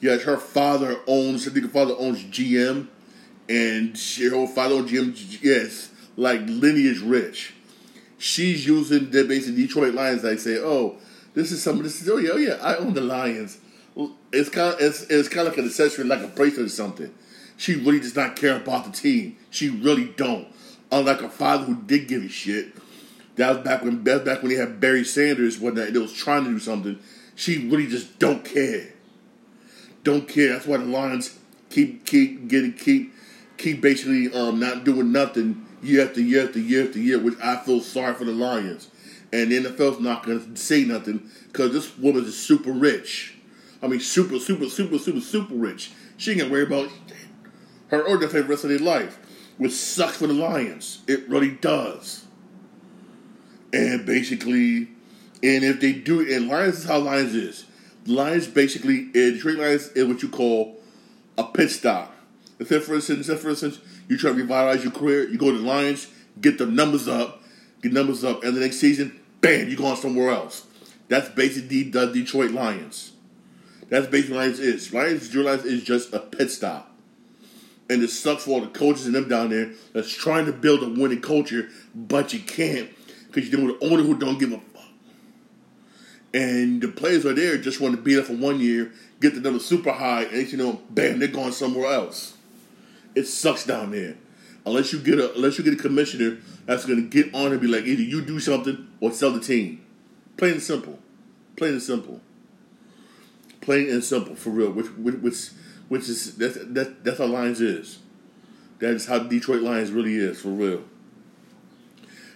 Yes, 0.00 0.22
her 0.22 0.38
father 0.38 0.98
owns, 1.06 1.46
I 1.46 1.50
think 1.50 1.66
her 1.66 1.72
father 1.72 1.94
owns 1.98 2.22
GM, 2.24 2.88
and 3.48 3.96
she, 3.96 4.24
her 4.28 4.46
father 4.46 4.76
owns 4.76 4.90
GM, 4.90 5.42
yes, 5.42 5.90
like 6.16 6.40
lineage 6.46 7.00
rich. 7.00 7.54
She's 8.18 8.66
using 8.66 9.10
the 9.10 9.24
basic 9.24 9.56
Detroit 9.56 9.94
Lions. 9.94 10.24
I 10.24 10.36
say, 10.36 10.58
oh, 10.58 10.96
this 11.34 11.52
is 11.52 11.62
some. 11.62 11.82
This 11.82 12.00
is 12.00 12.08
oh 12.08 12.16
yeah, 12.16 12.30
oh 12.32 12.36
yeah. 12.38 12.54
I 12.62 12.76
own 12.76 12.94
the 12.94 13.02
Lions. 13.02 13.58
It's 14.32 14.50
kind 14.50 14.74
of 14.74 14.80
it's, 14.80 15.02
it's 15.04 15.28
kind 15.28 15.46
of 15.46 15.54
like 15.54 15.58
an 15.58 15.66
accessory, 15.66 16.04
like 16.04 16.22
a 16.22 16.28
bracelet 16.28 16.66
or 16.66 16.68
something. 16.68 17.14
She 17.56 17.74
really 17.74 18.00
does 18.00 18.14
not 18.14 18.36
care 18.36 18.56
about 18.56 18.84
the 18.84 18.92
team. 18.92 19.36
She 19.50 19.70
really 19.70 20.04
don't. 20.04 20.48
Unlike 20.92 21.20
her 21.20 21.28
father, 21.28 21.64
who 21.64 21.82
did 21.82 22.06
give 22.06 22.22
a 22.22 22.28
shit, 22.28 22.74
that 23.36 23.56
was 23.56 23.64
back 23.64 23.82
when 23.82 24.04
that 24.04 24.14
was 24.14 24.22
back 24.22 24.42
when 24.42 24.50
he 24.50 24.58
had 24.58 24.80
Barry 24.80 25.04
Sanders 25.04 25.58
when 25.58 25.74
they 25.74 25.90
was 25.90 26.12
trying 26.12 26.44
to 26.44 26.50
do 26.50 26.58
something. 26.58 26.98
She 27.34 27.68
really 27.68 27.86
just 27.86 28.18
don't 28.18 28.44
care. 28.44 28.92
Don't 30.04 30.28
care. 30.28 30.50
That's 30.52 30.66
why 30.66 30.76
the 30.76 30.84
Lions 30.84 31.38
keep 31.70 32.04
keep 32.06 32.48
getting 32.48 32.72
keep 32.74 33.12
keep 33.56 33.80
basically 33.80 34.32
um 34.32 34.60
not 34.60 34.84
doing 34.84 35.12
nothing 35.12 35.66
year 35.82 36.06
after 36.06 36.20
year 36.20 36.46
after 36.46 36.58
year 36.58 36.86
after 36.86 36.98
year, 36.98 37.18
which 37.18 37.38
I 37.42 37.56
feel 37.56 37.80
sorry 37.80 38.14
for 38.14 38.24
the 38.24 38.32
Lions. 38.32 38.90
And 39.32 39.50
the 39.50 39.58
NFL's 39.58 40.00
not 40.00 40.24
gonna 40.24 40.56
say 40.56 40.84
nothing 40.84 41.30
because 41.48 41.72
this 41.72 41.96
woman 41.98 42.24
is 42.24 42.38
super 42.38 42.72
rich. 42.72 43.35
I 43.82 43.88
mean, 43.88 44.00
super, 44.00 44.38
super, 44.38 44.68
super, 44.68 44.98
super, 44.98 45.20
super 45.20 45.54
rich. 45.54 45.92
She 46.16 46.30
ain't 46.32 46.40
gonna 46.40 46.52
worry 46.52 46.64
about 46.64 46.90
her 47.88 48.02
or 48.02 48.16
the 48.16 48.42
rest 48.44 48.64
of 48.64 48.70
their 48.70 48.78
life, 48.78 49.18
which 49.58 49.72
sucks 49.72 50.16
for 50.16 50.26
the 50.26 50.34
Lions. 50.34 51.02
It 51.06 51.28
really 51.28 51.50
does 51.50 52.26
and 53.76 54.06
basically, 54.06 54.88
and 55.42 55.64
if 55.64 55.80
they 55.80 55.92
do, 55.92 56.20
it 56.20 56.30
and 56.30 56.48
Lions 56.48 56.78
is 56.78 56.84
how 56.84 56.98
Lions 56.98 57.34
is. 57.34 57.66
Lions 58.06 58.46
basically, 58.46 59.06
Detroit 59.12 59.58
Lions 59.58 59.88
is 59.88 60.06
what 60.06 60.22
you 60.22 60.28
call 60.28 60.80
a 61.36 61.44
pit 61.44 61.70
stop. 61.70 62.14
If, 62.58 62.68
for 62.84 62.94
instance, 62.94 63.28
if 63.28 63.40
for 63.40 63.50
instance, 63.50 63.80
you 64.08 64.16
try 64.16 64.30
to 64.30 64.36
revitalize 64.36 64.82
your 64.82 64.92
career, 64.92 65.28
you 65.28 65.36
go 65.36 65.50
to 65.50 65.58
the 65.58 65.66
Lions, 65.66 66.08
get 66.40 66.58
the 66.58 66.66
numbers 66.66 67.08
up, 67.08 67.42
get 67.82 67.92
numbers 67.92 68.24
up, 68.24 68.44
and 68.44 68.56
the 68.56 68.60
next 68.60 68.76
season, 68.76 69.20
bam, 69.40 69.68
you 69.68 69.76
go 69.76 69.86
on 69.86 69.96
somewhere 69.96 70.30
else. 70.30 70.66
That's 71.08 71.28
basically 71.28 71.84
the 71.84 72.06
Detroit 72.06 72.52
Lions. 72.52 73.12
That's 73.88 74.06
basically 74.06 74.36
Lions 74.36 74.58
is. 74.58 74.92
Lions 74.92 75.34
Lions 75.34 75.64
is 75.64 75.82
just 75.82 76.12
a 76.12 76.18
pit 76.18 76.50
stop. 76.50 76.92
And 77.88 78.02
it 78.02 78.10
sucks 78.10 78.44
for 78.44 78.50
all 78.50 78.60
the 78.60 78.66
coaches 78.66 79.06
and 79.06 79.14
them 79.14 79.28
down 79.28 79.50
there 79.50 79.70
that's 79.92 80.12
trying 80.12 80.46
to 80.46 80.52
build 80.52 80.82
a 80.82 80.88
winning 80.88 81.20
culture, 81.20 81.68
but 81.94 82.32
you 82.32 82.40
can't 82.40 82.90
because 83.26 83.48
you're 83.48 83.60
dealing 83.60 83.72
with 83.72 83.82
an 83.82 83.92
owner 83.92 84.02
who 84.02 84.18
don't 84.18 84.38
give 84.38 84.52
a 84.52 84.58
fuck. 84.58 84.82
And 86.34 86.80
the 86.80 86.88
players 86.88 87.24
are 87.24 87.32
there 87.32 87.56
just 87.58 87.80
want 87.80 87.94
to 87.94 88.00
be 88.00 88.14
there 88.14 88.24
for 88.24 88.32
one 88.32 88.58
year, 88.58 88.92
get 89.20 89.34
to 89.34 89.40
them 89.40 89.58
super 89.60 89.92
high, 89.92 90.24
and 90.24 90.50
you 90.50 90.58
know, 90.58 90.80
bam, 90.90 91.20
they're 91.20 91.28
going 91.28 91.52
somewhere 91.52 91.92
else. 91.92 92.36
It 93.14 93.26
sucks 93.26 93.64
down 93.64 93.92
there. 93.92 94.16
Unless 94.66 94.92
you 94.92 94.98
get 94.98 95.20
a 95.20 95.32
unless 95.34 95.58
you 95.58 95.64
get 95.64 95.74
a 95.74 95.76
commissioner 95.76 96.38
that's 96.66 96.84
gonna 96.84 97.02
get 97.02 97.32
on 97.32 97.52
and 97.52 97.60
be 97.60 97.68
like, 97.68 97.84
either 97.84 98.02
you 98.02 98.20
do 98.20 98.40
something 98.40 98.88
or 99.00 99.12
sell 99.12 99.30
the 99.30 99.40
team. 99.40 99.80
Plain 100.36 100.54
and 100.54 100.62
simple. 100.62 100.98
Plain 101.54 101.74
and 101.74 101.82
simple. 101.82 102.20
Plain 103.66 103.90
and 103.90 104.04
simple, 104.04 104.36
for 104.36 104.50
real. 104.50 104.70
Which 104.70 104.86
which 104.92 105.50
which 105.88 106.08
is 106.08 106.36
that's 106.36 106.54
that, 106.54 107.02
that's 107.02 107.18
how 107.18 107.26
Lions 107.26 107.60
is. 107.60 107.98
That 108.78 108.90
is 108.90 109.06
how 109.06 109.18
Detroit 109.18 109.62
Lions 109.62 109.90
really 109.90 110.14
is, 110.14 110.40
for 110.40 110.50
real. 110.50 110.84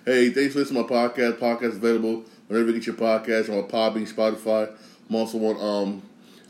Hey, 0.05 0.31
thanks 0.31 0.55
for 0.55 0.59
listening 0.59 0.85
to 0.85 0.93
my 0.93 1.09
podcast. 1.09 1.39
Podcast 1.39 1.77
available 1.77 2.25
whenever 2.49 2.71
you 2.71 2.81
get 2.81 2.87
your 2.87 2.97
podcast 2.97 3.49
on 3.49 3.69
Podbean, 3.69 4.13
Spotify. 4.13 4.77
I'm 5.09 5.15
also 5.15 5.39
on 5.39 5.61
um, 5.61 6.03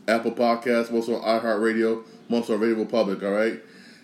Apple 0.07 0.31
Podcasts. 0.31 0.89
I'm 0.89 0.95
also 0.95 1.21
on 1.21 1.41
iHeartRadio. 1.41 2.03
I'm 2.27 2.35
also 2.35 2.55
on 2.55 2.59
Radio 2.59 2.77
Republic, 2.77 3.21
all 3.21 3.33
right? 3.33 3.61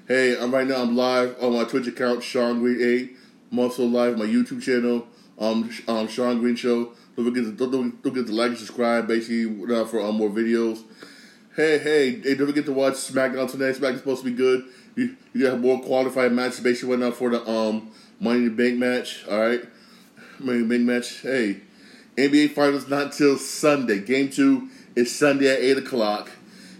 Hey, 0.07 0.39
I'm 0.39 0.53
right 0.53 0.67
now, 0.67 0.83
I'm 0.83 0.95
live 0.95 1.35
on 1.41 1.53
my 1.53 1.63
Twitch 1.63 1.87
account, 1.87 2.21
Shawn 2.21 2.59
Green 2.59 2.79
8. 2.81 3.17
I'm 3.51 3.57
also 3.57 3.83
live 3.83 4.13
on 4.13 4.19
my 4.19 4.25
YouTube 4.25 4.61
channel, 4.61 5.07
um, 5.39 5.71
um 5.87 6.07
Shawn 6.07 6.39
Green 6.39 6.55
Show. 6.55 6.91
Don't 7.17 7.25
forget 7.25 7.45
to, 7.45 7.51
don't, 7.51 7.71
don't 7.71 8.13
forget 8.13 8.27
to 8.27 8.31
like 8.31 8.49
and 8.49 8.57
subscribe, 8.59 9.07
basically, 9.07 9.75
uh, 9.75 9.85
for 9.85 9.99
um, 10.01 10.17
more 10.17 10.29
videos. 10.29 10.83
Hey, 11.55 11.79
hey, 11.79 12.11
hey, 12.21 12.35
don't 12.35 12.45
forget 12.45 12.65
to 12.65 12.71
watch 12.73 12.93
SmackDown 12.93 13.49
tonight. 13.49 13.73
SmackDown's 13.73 13.99
supposed 14.01 14.23
to 14.23 14.29
be 14.29 14.35
good. 14.35 14.65
You, 14.95 15.17
you 15.33 15.49
got 15.49 15.59
more 15.59 15.81
qualified 15.81 16.31
matches, 16.31 16.59
basically, 16.59 16.91
right 16.91 16.99
now 16.99 17.11
for 17.11 17.31
the 17.31 17.43
um 17.49 17.89
Money 18.19 18.45
in 18.45 18.45
the 18.45 18.51
Bank 18.51 18.77
match. 18.77 19.25
All 19.27 19.39
right, 19.39 19.63
Money 20.37 20.59
in 20.59 20.67
the 20.67 20.75
Bank 20.75 20.87
match. 20.87 21.21
Hey, 21.21 21.61
NBA 22.17 22.51
Finals 22.51 22.87
not 22.87 23.13
till 23.13 23.37
Sunday. 23.39 23.97
Game 23.99 24.29
two 24.29 24.69
is 24.95 25.15
Sunday 25.15 25.51
at 25.51 25.59
eight 25.59 25.77
o'clock. 25.77 26.29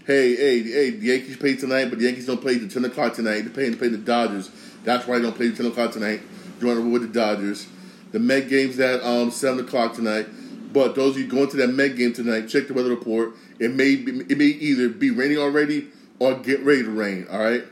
Hey, 0.06 0.36
hey, 0.36 0.62
hey! 0.62 0.90
The 0.90 1.06
Yankees 1.06 1.36
play 1.36 1.56
tonight, 1.56 1.86
but 1.86 1.98
the 1.98 2.04
Yankees 2.04 2.26
don't 2.26 2.40
play 2.40 2.58
the 2.58 2.68
ten 2.68 2.84
o'clock 2.84 3.14
tonight. 3.14 3.40
They're 3.40 3.50
playing 3.50 3.72
to 3.72 3.76
play 3.76 3.88
the 3.88 3.98
Dodgers. 3.98 4.52
That's 4.84 5.04
why 5.04 5.18
they 5.18 5.24
don't 5.24 5.36
play 5.36 5.48
the 5.48 5.56
ten 5.56 5.66
o'clock 5.66 5.90
tonight. 5.90 6.20
Joining 6.60 6.92
with 6.92 7.02
the 7.02 7.08
Dodgers. 7.08 7.66
The 8.12 8.18
Met 8.18 8.48
game's 8.48 8.78
at 8.80 9.02
um 9.02 9.30
seven 9.30 9.64
o'clock 9.64 9.94
tonight. 9.94 10.26
But 10.72 10.94
those 10.94 11.16
of 11.16 11.22
you 11.22 11.26
going 11.26 11.48
to 11.50 11.56
that 11.58 11.68
Met 11.68 11.96
game 11.96 12.12
tonight, 12.12 12.48
check 12.48 12.68
the 12.68 12.74
weather 12.74 12.90
report. 12.90 13.34
It 13.58 13.74
may 13.74 13.96
be, 13.96 14.20
it 14.28 14.38
may 14.38 14.44
either 14.44 14.88
be 14.88 15.10
raining 15.10 15.38
already 15.38 15.88
or 16.18 16.34
get 16.34 16.60
ready 16.60 16.82
to 16.82 16.90
rain. 16.90 17.26
All 17.30 17.38
right, 17.38 17.64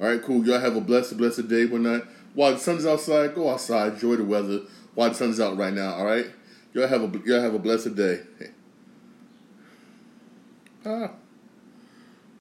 all 0.00 0.08
right, 0.08 0.22
cool. 0.22 0.46
Y'all 0.46 0.60
have 0.60 0.76
a 0.76 0.80
blessed, 0.80 1.16
blessed 1.16 1.48
day. 1.48 1.66
Night. 1.66 2.04
While 2.34 2.52
the 2.52 2.58
sun's 2.58 2.86
outside, 2.86 3.34
go 3.34 3.50
outside, 3.50 3.94
enjoy 3.94 4.16
the 4.16 4.24
weather. 4.24 4.60
While 4.94 5.10
the 5.10 5.14
sun's 5.14 5.40
out 5.40 5.56
right 5.56 5.72
now, 5.72 5.94
all 5.94 6.04
right. 6.04 6.26
Y'all 6.72 6.86
have 6.86 7.02
a 7.02 7.18
y'all 7.26 7.40
have 7.40 7.54
a 7.54 7.58
blessed 7.58 7.94
day. 7.96 8.20
Ah. 10.82 11.10